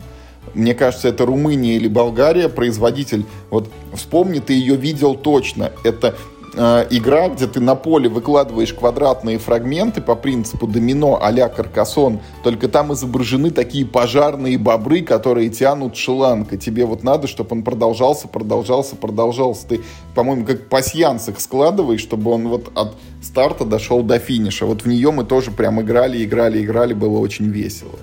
[0.55, 3.25] Мне кажется, это Румыния или Болгария, производитель.
[3.51, 5.73] Вот вспомни, ты ее видел точно.
[5.85, 6.15] Это
[6.55, 12.69] э, игра, где ты на поле выкладываешь квадратные фрагменты по принципу домино а-ля Каркасон, только
[12.69, 18.29] там изображены такие пожарные бобры, которые тянут шланг, и тебе вот надо, чтобы он продолжался,
[18.29, 19.67] продолжался, продолжался.
[19.69, 19.81] Ты,
[20.15, 24.67] по-моему, как пасьянс их складываешь, чтобы он вот от старта дошел до финиша.
[24.67, 27.99] Вот в нее мы тоже прям играли, играли, играли, было очень весело.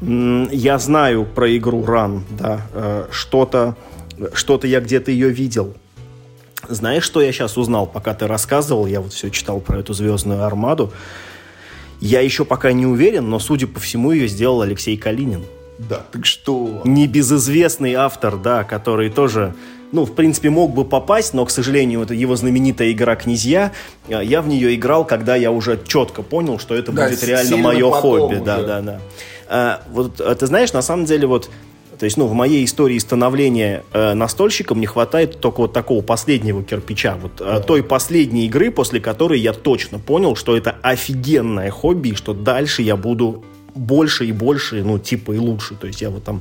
[0.00, 2.66] Я знаю про игру Run, да.
[2.72, 3.76] Э, Что-то
[4.34, 5.74] что я где-то ее видел.
[6.68, 8.86] Знаешь, что я сейчас узнал, пока ты рассказывал?
[8.86, 10.92] Я вот все читал про эту звездную армаду.
[12.00, 15.44] Я еще пока не уверен, но, судя по всему, ее сделал Алексей Калинин.
[15.78, 16.82] Да, так что...
[16.84, 19.54] Небезызвестный автор, да, который тоже
[19.92, 23.72] ну, в принципе, мог бы попасть, но, к сожалению, это его знаменитая игра «Князья»,
[24.08, 27.56] э, я в нее играл, когда я уже четко понял, что это да, будет реально
[27.56, 28.34] мое хобби.
[28.36, 28.44] Уже.
[28.44, 29.00] Да, да, да.
[29.48, 31.50] А, вот а ты знаешь, на самом деле, вот
[31.98, 36.62] то есть, ну, в моей истории становления э, настольщиком не хватает только вот такого последнего
[36.62, 42.10] кирпича, вот э, той последней игры, после которой я точно понял, что это офигенное хобби,
[42.10, 43.44] и что дальше я буду
[43.74, 45.74] больше и больше, ну, типа и лучше.
[45.74, 46.40] То есть я вот там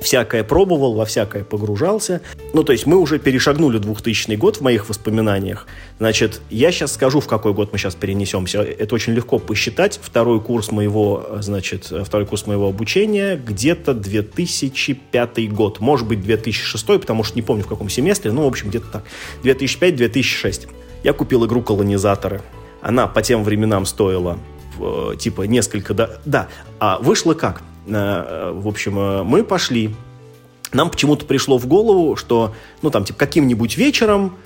[0.00, 2.20] всякое пробовал, во всякое погружался.
[2.52, 5.66] Ну, то есть мы уже перешагнули 2000 год в моих воспоминаниях.
[5.98, 8.62] Значит, я сейчас скажу, в какой год мы сейчас перенесемся.
[8.62, 10.00] Это очень легко посчитать.
[10.02, 15.80] Второй курс моего, значит, второй курс моего обучения где-то 2005 год.
[15.80, 18.32] Может быть, 2006, потому что не помню, в каком семестре.
[18.32, 19.04] Ну, в общем, где-то так.
[19.44, 20.68] 2005-2006.
[21.02, 22.42] Я купил игру «Колонизаторы».
[22.82, 24.38] Она по тем временам стоила
[24.78, 25.94] э, типа несколько...
[25.94, 26.48] Да, да.
[26.78, 27.62] а вышло как?
[27.86, 29.94] Э, в общем, э, мы пошли.
[30.72, 34.36] Нам почему-то пришло в голову, что, ну, там, типа, каким-нибудь вечером,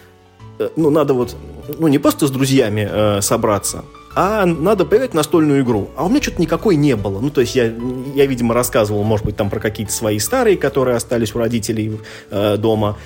[0.59, 1.37] э, ну, надо вот,
[1.79, 3.85] ну, не просто с друзьями э, собраться,
[4.17, 5.91] а надо поиграть в настольную игру.
[5.97, 7.21] А у меня что-то никакой не было.
[7.21, 7.73] Ну, то есть я,
[8.15, 11.99] я, видимо, рассказывал, может быть, там про какие-то свои старые, которые остались у родителей
[12.31, 12.97] э, дома.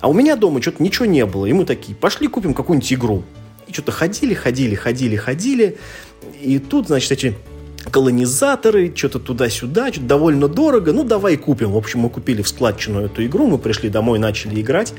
[0.00, 1.46] А у меня дома что-то ничего не было.
[1.46, 3.22] И мы такие, пошли купим какую-нибудь игру.
[3.66, 5.78] И что-то ходили, ходили, ходили, ходили.
[6.40, 7.34] И тут, значит, эти
[7.90, 11.72] колонизаторы, что-то туда-сюда, что-то довольно дорого, ну давай купим.
[11.72, 14.94] В общем, мы купили в складчину эту игру, мы пришли домой, начали играть.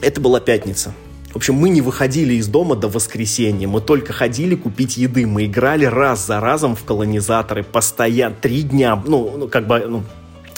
[0.00, 0.94] Это была пятница.
[1.32, 3.68] В общем, мы не выходили из дома до воскресенья.
[3.68, 5.26] Мы только ходили купить еды.
[5.26, 7.62] Мы играли раз за разом в колонизаторы.
[7.62, 8.34] Постоянно.
[8.40, 9.00] Три дня.
[9.06, 10.02] Ну, ну как бы, ну,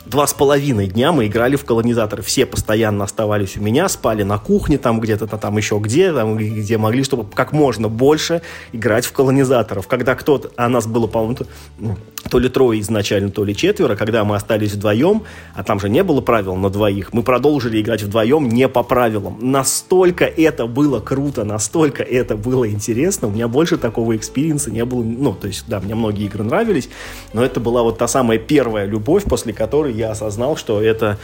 [0.06, 2.22] два с половиной дня мы играли в колонизаторы.
[2.22, 6.78] Все постоянно оставались у меня, спали на кухне там где-то, там еще где, там, где
[6.78, 8.42] могли, чтобы как можно больше
[8.72, 9.86] играть в колонизаторов.
[9.86, 11.36] Когда кто-то, а нас было, по-моему,
[11.78, 11.96] ну,
[12.30, 15.22] то ли трое изначально, то ли четверо, когда мы остались вдвоем,
[15.54, 19.38] а там же не было правил на двоих, мы продолжили играть вдвоем не по правилам.
[19.40, 23.28] Настолько это было круто, настолько это было интересно.
[23.28, 25.02] У меня больше такого experience 'а не было.
[25.02, 26.88] Ну, то есть, да, мне многие игры нравились,
[27.32, 31.18] но это была вот та самая первая любовь, после которой я осознал, что это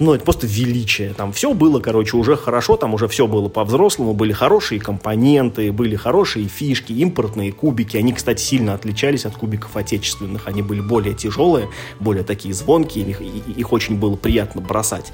[0.00, 1.12] ну, это просто величие.
[1.14, 5.96] Там все было, короче, уже хорошо, там уже все было по-взрослому, были хорошие компоненты, были
[5.96, 7.96] хорошие фишки, импортные кубики.
[7.96, 10.46] Они, кстати, сильно отличались от кубиков отечественных.
[10.46, 11.68] Они были более тяжелые,
[12.00, 15.12] более такие звонкие, их, их очень было приятно бросать.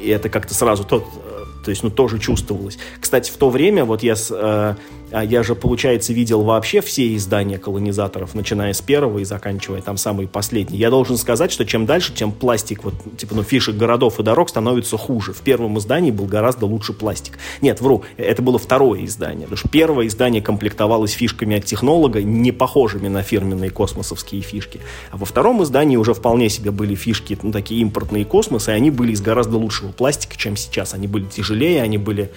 [0.00, 2.78] И это как-то сразу тот, э, то есть, ну, тоже чувствовалось.
[3.00, 4.76] Кстати, в то время, вот я с, э,
[5.22, 10.26] я же, получается, видел вообще все издания колонизаторов, начиная с первого и заканчивая там самый
[10.26, 10.78] последний.
[10.78, 14.48] Я должен сказать, что чем дальше, тем пластик, вот, типа, ну, фишек городов и дорог
[14.48, 15.32] становится хуже.
[15.32, 17.38] В первом издании был гораздо лучше пластик.
[17.60, 19.42] Нет, вру, это было второе издание.
[19.42, 24.80] Потому что первое издание комплектовалось фишками от технолога, не похожими на фирменные космосовские фишки.
[25.10, 28.90] А во втором издании уже вполне себе были фишки, ну, такие импортные космосы, и они
[28.90, 30.94] были из гораздо лучшего пластика, чем сейчас.
[30.94, 32.32] Они были тяжелее, они были...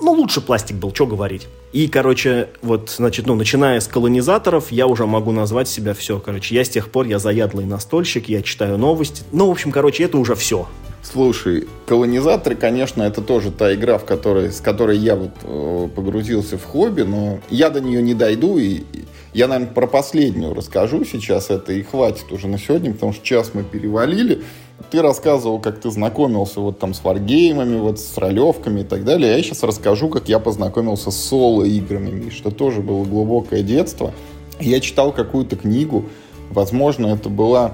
[0.00, 1.48] Ну, лучше пластик был, что говорить.
[1.72, 6.18] И, короче, вот, значит, ну, начиная с колонизаторов, я уже могу назвать себя все.
[6.18, 9.22] Короче, я с тех пор, я заядлый настольщик, я читаю новости.
[9.32, 10.68] Ну, в общем, короче, это уже все.
[11.02, 16.58] Слушай, колонизаторы, конечно, это тоже та игра, в которой, с которой я вот э, погрузился
[16.58, 18.82] в хобби, но я до нее не дойду, и
[19.32, 23.52] я, наверное, про последнюю расскажу сейчас это, и хватит уже на сегодня, потому что час
[23.54, 24.42] мы перевалили.
[24.90, 29.36] Ты рассказывал, как ты знакомился вот там с варгеймами, вот с ролевками и так далее.
[29.36, 34.14] Я сейчас расскажу, как я познакомился с соло-играми, что тоже было глубокое детство.
[34.60, 36.06] Я читал какую-то книгу,
[36.50, 37.72] возможно, это была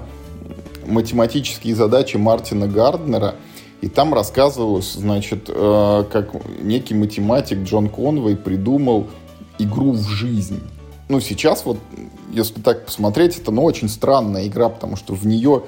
[0.85, 3.35] математические задачи Мартина Гарднера,
[3.81, 9.07] и там рассказывалось, значит, э, как некий математик Джон Конвей придумал
[9.59, 10.61] игру в жизнь.
[11.07, 11.77] Ну, сейчас вот,
[12.31, 15.63] если так посмотреть, это, ну, очень странная игра, потому что в нее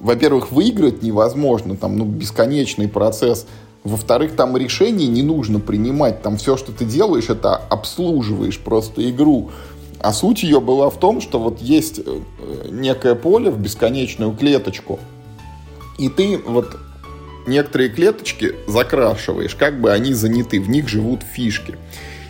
[0.00, 3.46] во-первых, выиграть невозможно, там, ну, бесконечный процесс.
[3.84, 6.22] Во-вторых, там решений не нужно принимать.
[6.22, 9.50] Там все, что ты делаешь, это обслуживаешь просто игру.
[10.00, 12.20] А суть ее была в том, что вот есть э,
[12.70, 14.98] некое поле в бесконечную клеточку,
[15.98, 16.76] и ты вот
[17.46, 21.76] некоторые клеточки закрашиваешь, как бы они заняты, в них живут фишки.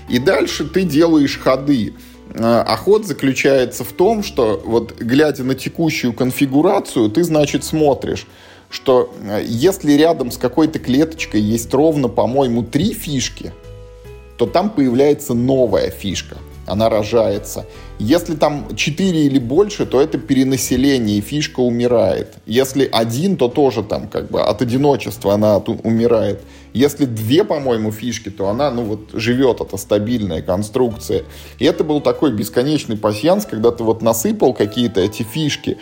[0.09, 1.95] И дальше ты делаешь ходы.
[2.39, 8.27] А ход заключается в том, что вот глядя на текущую конфигурацию, ты, значит, смотришь,
[8.69, 13.53] что э, если рядом с какой-то клеточкой есть ровно, по-моему, три фишки,
[14.37, 16.37] то там появляется новая фишка
[16.67, 17.65] она рожается.
[17.99, 22.35] Если там 4 или больше, то это перенаселение, и фишка умирает.
[22.45, 26.43] Если один, то тоже там как бы от одиночества она умирает.
[26.75, 31.25] Если две, по-моему, фишки, то она, ну вот, живет, это стабильная конструкция.
[31.59, 35.79] И это был такой бесконечный пассианс, когда ты вот насыпал какие-то эти фишки,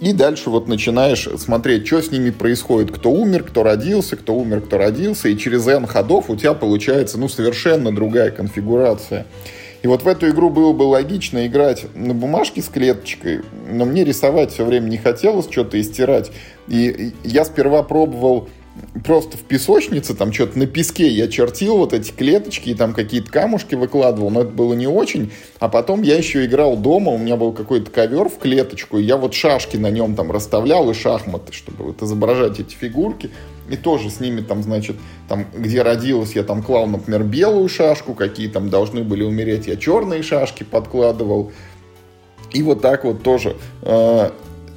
[0.00, 2.92] И дальше вот начинаешь смотреть, что с ними происходит.
[2.92, 5.28] Кто умер, кто родился, кто умер, кто родился.
[5.28, 9.26] И через N ходов у тебя получается ну, совершенно другая конфигурация.
[9.82, 14.04] И вот в эту игру было бы логично играть на бумажке с клеточкой, но мне
[14.04, 16.32] рисовать все время не хотелось, что-то и стирать.
[16.66, 18.48] И я сперва пробовал
[19.04, 23.30] просто в песочнице, там что-то на песке я чертил вот эти клеточки и там какие-то
[23.30, 25.32] камушки выкладывал, но это было не очень.
[25.58, 29.16] А потом я еще играл дома, у меня был какой-то ковер в клеточку, и я
[29.16, 33.30] вот шашки на нем там расставлял и шахматы, чтобы вот изображать эти фигурки.
[33.70, 34.96] И тоже с ними там, значит,
[35.28, 39.76] там, где родилась, я там клал, например, белую шашку, какие там должны были умереть, я
[39.76, 41.52] черные шашки подкладывал.
[42.52, 44.30] И вот так вот тоже э,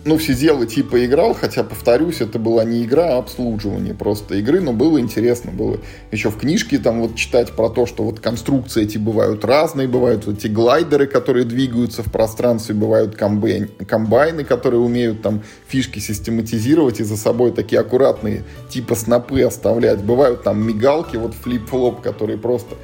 [0.04, 4.60] ну, сидел и типа играл, хотя, повторюсь, это была не игра, а обслуживание просто игры,
[4.60, 5.78] но было интересно, было
[6.12, 10.26] еще в книжке там вот читать про то, что вот конструкции эти бывают разные, бывают
[10.26, 17.00] вот эти глайдеры, которые двигаются в пространстве, бывают комбайн, комбайны, которые умеют там фишки систематизировать
[17.00, 22.76] и за собой такие аккуратные типа снопы оставлять, бывают там мигалки, вот flip-flop, которые просто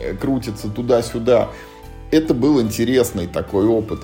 [0.00, 1.48] э, крутятся туда-сюда.
[2.12, 4.00] Это был интересный такой опыт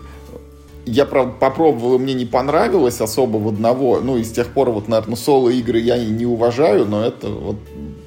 [0.86, 4.00] я, правда, попробовал, мне не понравилось особо в одного.
[4.00, 7.56] Ну, и с тех пор, вот, наверное, соло-игры я не уважаю, но это вот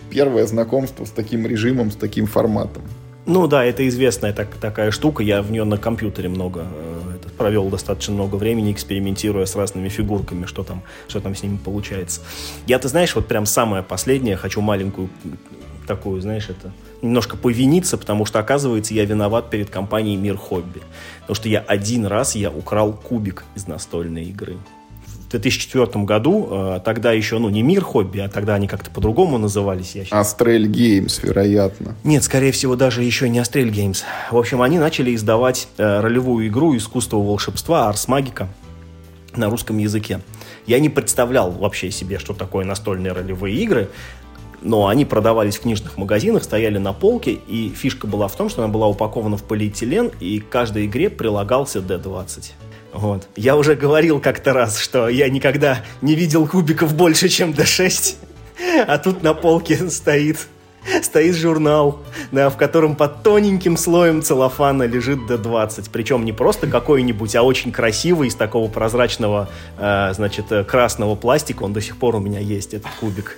[0.09, 2.83] первое знакомство с таким режимом, с таким форматом.
[3.25, 5.21] Ну да, это известная так, такая штука.
[5.21, 6.99] Я в нее на компьютере много э,
[7.37, 12.21] провел достаточно много времени, экспериментируя с разными фигурками, что там, что там с ними получается.
[12.65, 15.09] Я, ты знаешь, вот прям самое последнее, хочу маленькую
[15.89, 16.71] такую, знаешь, это
[17.01, 20.81] немножко повиниться, потому что, оказывается, я виноват перед компанией «Мир Хобби».
[21.21, 24.57] Потому что я один раз я украл кубик из настольной игры.
[25.07, 29.39] В 2004 году, э, тогда еще, ну, не «Мир Хобби», а тогда они как-то по-другому
[29.39, 29.95] назывались.
[29.95, 31.95] Я Астрель Games, вероятно.
[32.03, 34.03] Нет, скорее всего, даже еще не Астрель Games.
[34.31, 38.47] В общем, они начали издавать э, ролевую игру «Искусство волшебства» Ars Magica
[39.35, 40.21] на русском языке.
[40.67, 43.89] Я не представлял вообще себе, что такое настольные ролевые игры,
[44.61, 48.63] но они продавались в книжных магазинах, стояли на полке, и фишка была в том, что
[48.63, 52.51] она была упакована в полиэтилен, и к каждой игре прилагался D20.
[52.93, 53.27] Вот.
[53.35, 58.15] Я уже говорил как-то раз, что я никогда не видел кубиков больше, чем D6,
[58.87, 60.47] а тут на полке стоит
[61.03, 61.99] стоит журнал,
[62.31, 65.89] да, в котором под тоненьким слоем целлофана лежит D20.
[65.91, 71.63] Причем не просто какой-нибудь, а очень красивый, из такого прозрачного, э, значит, красного пластика.
[71.63, 73.37] Он до сих пор у меня есть, этот кубик.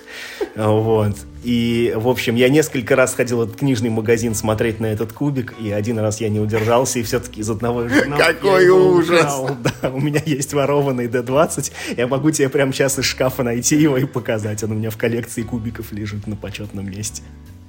[0.56, 1.16] Вот.
[1.42, 5.54] И, в общем, я несколько раз ходил в этот книжный магазин смотреть на этот кубик,
[5.60, 9.24] и один раз я не удержался, и все-таки из одного журнала Какой ужас!
[9.24, 9.56] Украл.
[9.82, 11.72] Да, у меня есть ворованный D20.
[11.96, 14.62] Я могу тебе прямо сейчас из шкафа найти его и показать.
[14.62, 17.22] Он у меня в коллекции кубиков лежит на почетном месте.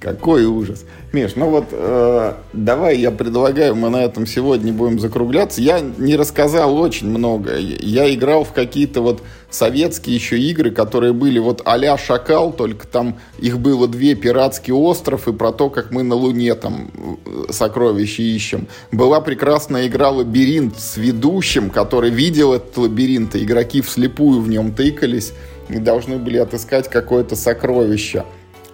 [0.04, 0.84] Какой ужас.
[1.14, 5.62] Миш, ну вот э, давай я предлагаю, мы на этом сегодня будем закругляться.
[5.62, 7.56] Я не рассказал очень много.
[7.56, 13.16] Я играл в какие-то вот советские еще игры, которые были вот а «Шакал», только там
[13.38, 16.90] их было две, «Пиратский остров» и про то, как мы на Луне там
[17.24, 18.68] э, сокровища ищем.
[18.92, 24.74] Была прекрасная игра «Лабиринт» с ведущим, который видел этот лабиринт, и игроки вслепую в нем
[24.74, 25.32] тыкались
[25.70, 28.24] и должны были отыскать какое-то сокровище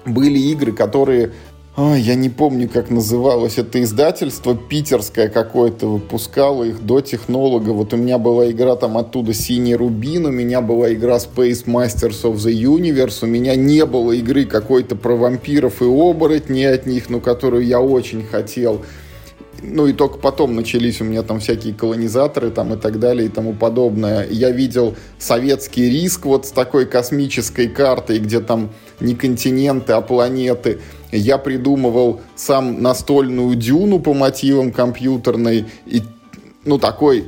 [0.05, 1.33] были игры, которые
[1.77, 7.71] Ой, я не помню, как называлось это издательство, питерское какое-то выпускало их до технолога.
[7.71, 12.25] Вот у меня была игра там оттуда «Синий рубин», у меня была игра Space Masters
[12.25, 17.09] of the Universe, у меня не было игры какой-то про вампиров и оборотней от них,
[17.09, 18.85] но которую я очень хотел.
[19.63, 23.31] Ну и только потом начались у меня там всякие колонизаторы там и так далее и
[23.31, 24.27] тому подобное.
[24.31, 28.71] Я видел советский риск вот с такой космической картой, где там
[29.01, 30.79] не континенты, а планеты.
[31.13, 35.67] Я придумывал сам настольную дюну по мотивам компьютерной.
[35.87, 36.03] И,
[36.65, 37.25] ну, такой...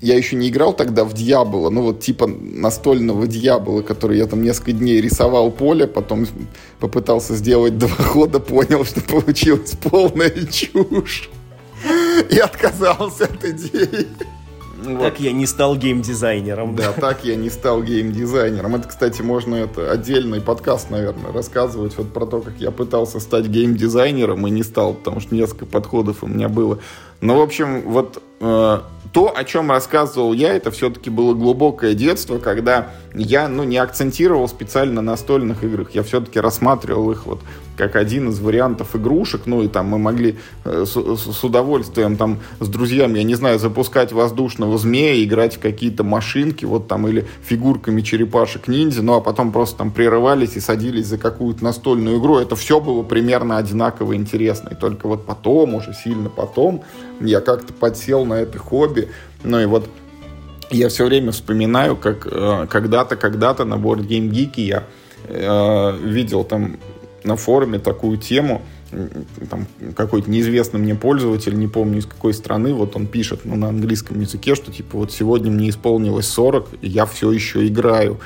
[0.00, 4.42] Я еще не играл тогда в Дьявола, ну вот типа настольного Дьявола, который я там
[4.42, 6.26] несколько дней рисовал поле, потом
[6.78, 11.30] попытался сделать два хода, понял, что получилась полная чушь.
[12.30, 14.06] И отказался от идеи.
[14.82, 15.00] Вот.
[15.00, 16.74] Так я не стал геймдизайнером.
[16.74, 18.76] Да, так я не стал геймдизайнером.
[18.76, 23.46] Это, кстати, можно это отдельный подкаст, наверное, рассказывать вот про то, как я пытался стать
[23.46, 26.78] геймдизайнером и не стал, потому что несколько подходов у меня было.
[27.20, 28.80] Но, в общем, вот э,
[29.12, 34.46] то, о чем рассказывал я, это все-таки было глубокое детство, когда я, ну, не акцентировал
[34.48, 35.90] специально на настольных играх.
[35.92, 37.40] Я все-таки рассматривал их вот
[37.76, 42.40] как один из вариантов игрушек, ну и там мы могли э, с, с удовольствием там
[42.60, 47.26] с друзьями, я не знаю, запускать воздушного змея, играть в какие-то машинки, вот там или
[47.42, 52.36] фигурками черепашек ниндзя, ну а потом просто там прерывались и садились за какую-то настольную игру.
[52.36, 54.68] Это все было примерно одинаково интересно.
[54.72, 56.84] И только вот потом, уже сильно потом,
[57.20, 59.08] я как-то подсел на это хобби.
[59.44, 59.88] Ну и вот
[60.70, 64.84] я все время вспоминаю, как э, когда-то, когда-то на Board Game Geek я
[65.26, 66.78] э, видел там
[67.24, 68.62] на форуме такую тему,
[69.50, 73.68] там какой-то неизвестный мне пользователь, не помню из какой страны, вот он пишет ну, на
[73.68, 78.20] английском языке, что типа вот сегодня мне исполнилось 40, и я все еще играю.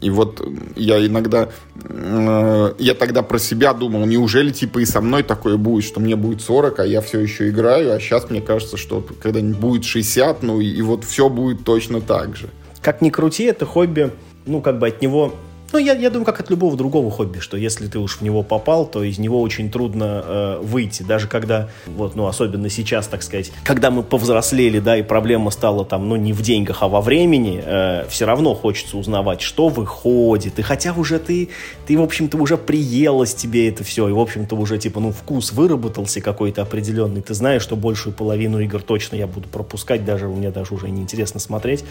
[0.00, 0.46] И вот
[0.76, 1.48] я иногда,
[1.82, 6.16] э, я тогда про себя думал, неужели типа и со мной такое будет, что мне
[6.16, 10.42] будет 40, а я все еще играю, а сейчас мне кажется, что когда-нибудь будет 60,
[10.42, 12.48] ну и, и вот все будет точно так же.
[12.82, 14.12] Как ни крути, это хобби,
[14.46, 15.34] ну как бы от него
[15.72, 18.42] ну, я, я думаю, как от любого другого хобби, что если ты уж в него
[18.42, 21.02] попал, то из него очень трудно э, выйти.
[21.02, 25.84] Даже когда, вот, ну, особенно сейчас, так сказать, когда мы повзрослели, да, и проблема стала
[25.84, 30.58] там, ну, не в деньгах, а во времени, э, все равно хочется узнавать, что выходит.
[30.58, 31.50] И хотя уже ты,
[31.86, 35.52] ты, в общем-то, уже приелось тебе это все, и, в общем-то, уже, типа, ну, вкус
[35.52, 37.20] выработался какой-то определенный.
[37.20, 41.40] Ты знаешь, что большую половину игр точно я буду пропускать, даже мне даже уже неинтересно
[41.40, 41.84] смотреть.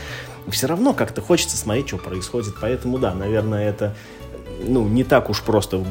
[0.47, 2.55] Все равно как-то хочется смотреть, что происходит.
[2.59, 3.95] Поэтому, да, наверное, это
[4.59, 5.83] ну, не так уж просто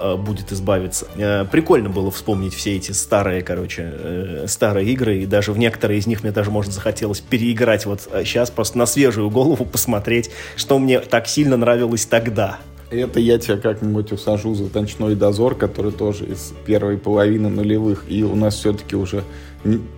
[0.00, 1.06] э, будет избавиться.
[1.16, 5.98] Э, прикольно было вспомнить все эти старые, короче, э, старые игры, и даже в некоторые
[5.98, 10.78] из них мне даже, может, захотелось переиграть вот сейчас, просто на свежую голову посмотреть, что
[10.78, 12.58] мне так сильно нравилось тогда.
[12.90, 18.22] Это я тебя как-нибудь усажу за «Ночной дозор», который тоже из первой половины нулевых, и
[18.22, 19.24] у нас все-таки уже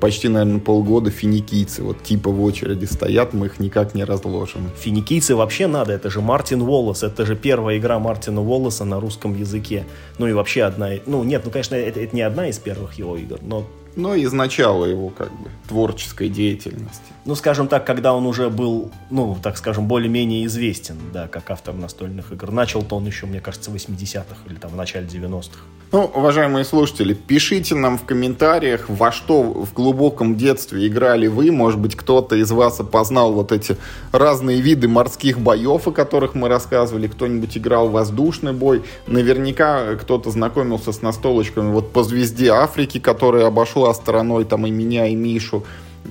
[0.00, 4.70] почти, наверное, полгода финикийцы вот типа в очереди стоят, мы их никак не разложим.
[4.78, 9.36] Финикийцы вообще надо, это же Мартин Уоллес, это же первая игра Мартина Уоллеса на русском
[9.36, 9.84] языке.
[10.18, 13.16] Ну и вообще одна, ну нет, ну конечно, это, это не одна из первых его
[13.16, 13.66] игр, но
[13.96, 17.02] но из начала его как бы творческой деятельности.
[17.26, 21.74] Ну, скажем так, когда он уже был, ну, так скажем, более-менее известен, да, как автор
[21.74, 22.50] настольных игр.
[22.50, 25.58] Начал-то он еще, мне кажется, в 80-х или там в начале 90-х.
[25.92, 31.50] Ну, уважаемые слушатели, пишите нам в комментариях, во что в глубоком детстве играли вы.
[31.50, 33.76] Может быть, кто-то из вас опознал вот эти
[34.12, 37.08] разные виды морских боев, о которых мы рассказывали.
[37.08, 38.82] Кто-нибудь играл в воздушный бой.
[39.08, 45.08] Наверняка кто-то знакомился с настолочками вот по звезде Африки, которая обошла стороной там и меня,
[45.08, 45.64] и Мишу.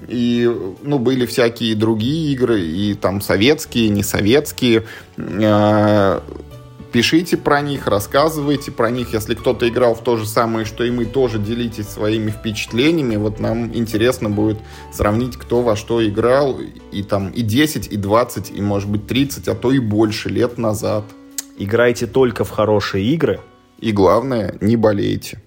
[0.07, 0.49] И,
[0.81, 4.85] ну, были всякие другие игры, и там советские, не советские
[5.17, 6.23] а,
[6.91, 9.13] Пишите про них, рассказывайте про них.
[9.13, 13.15] Если кто-то играл в то же самое, что и мы, тоже делитесь своими впечатлениями.
[13.15, 14.57] Вот нам интересно будет
[14.91, 16.57] сравнить, кто во что играл
[16.91, 20.57] и там и 10, и 20, и может быть 30, а то и больше лет
[20.57, 21.03] назад.
[21.59, 23.39] Играйте только в хорошие игры.
[23.79, 25.43] И главное, не болейте.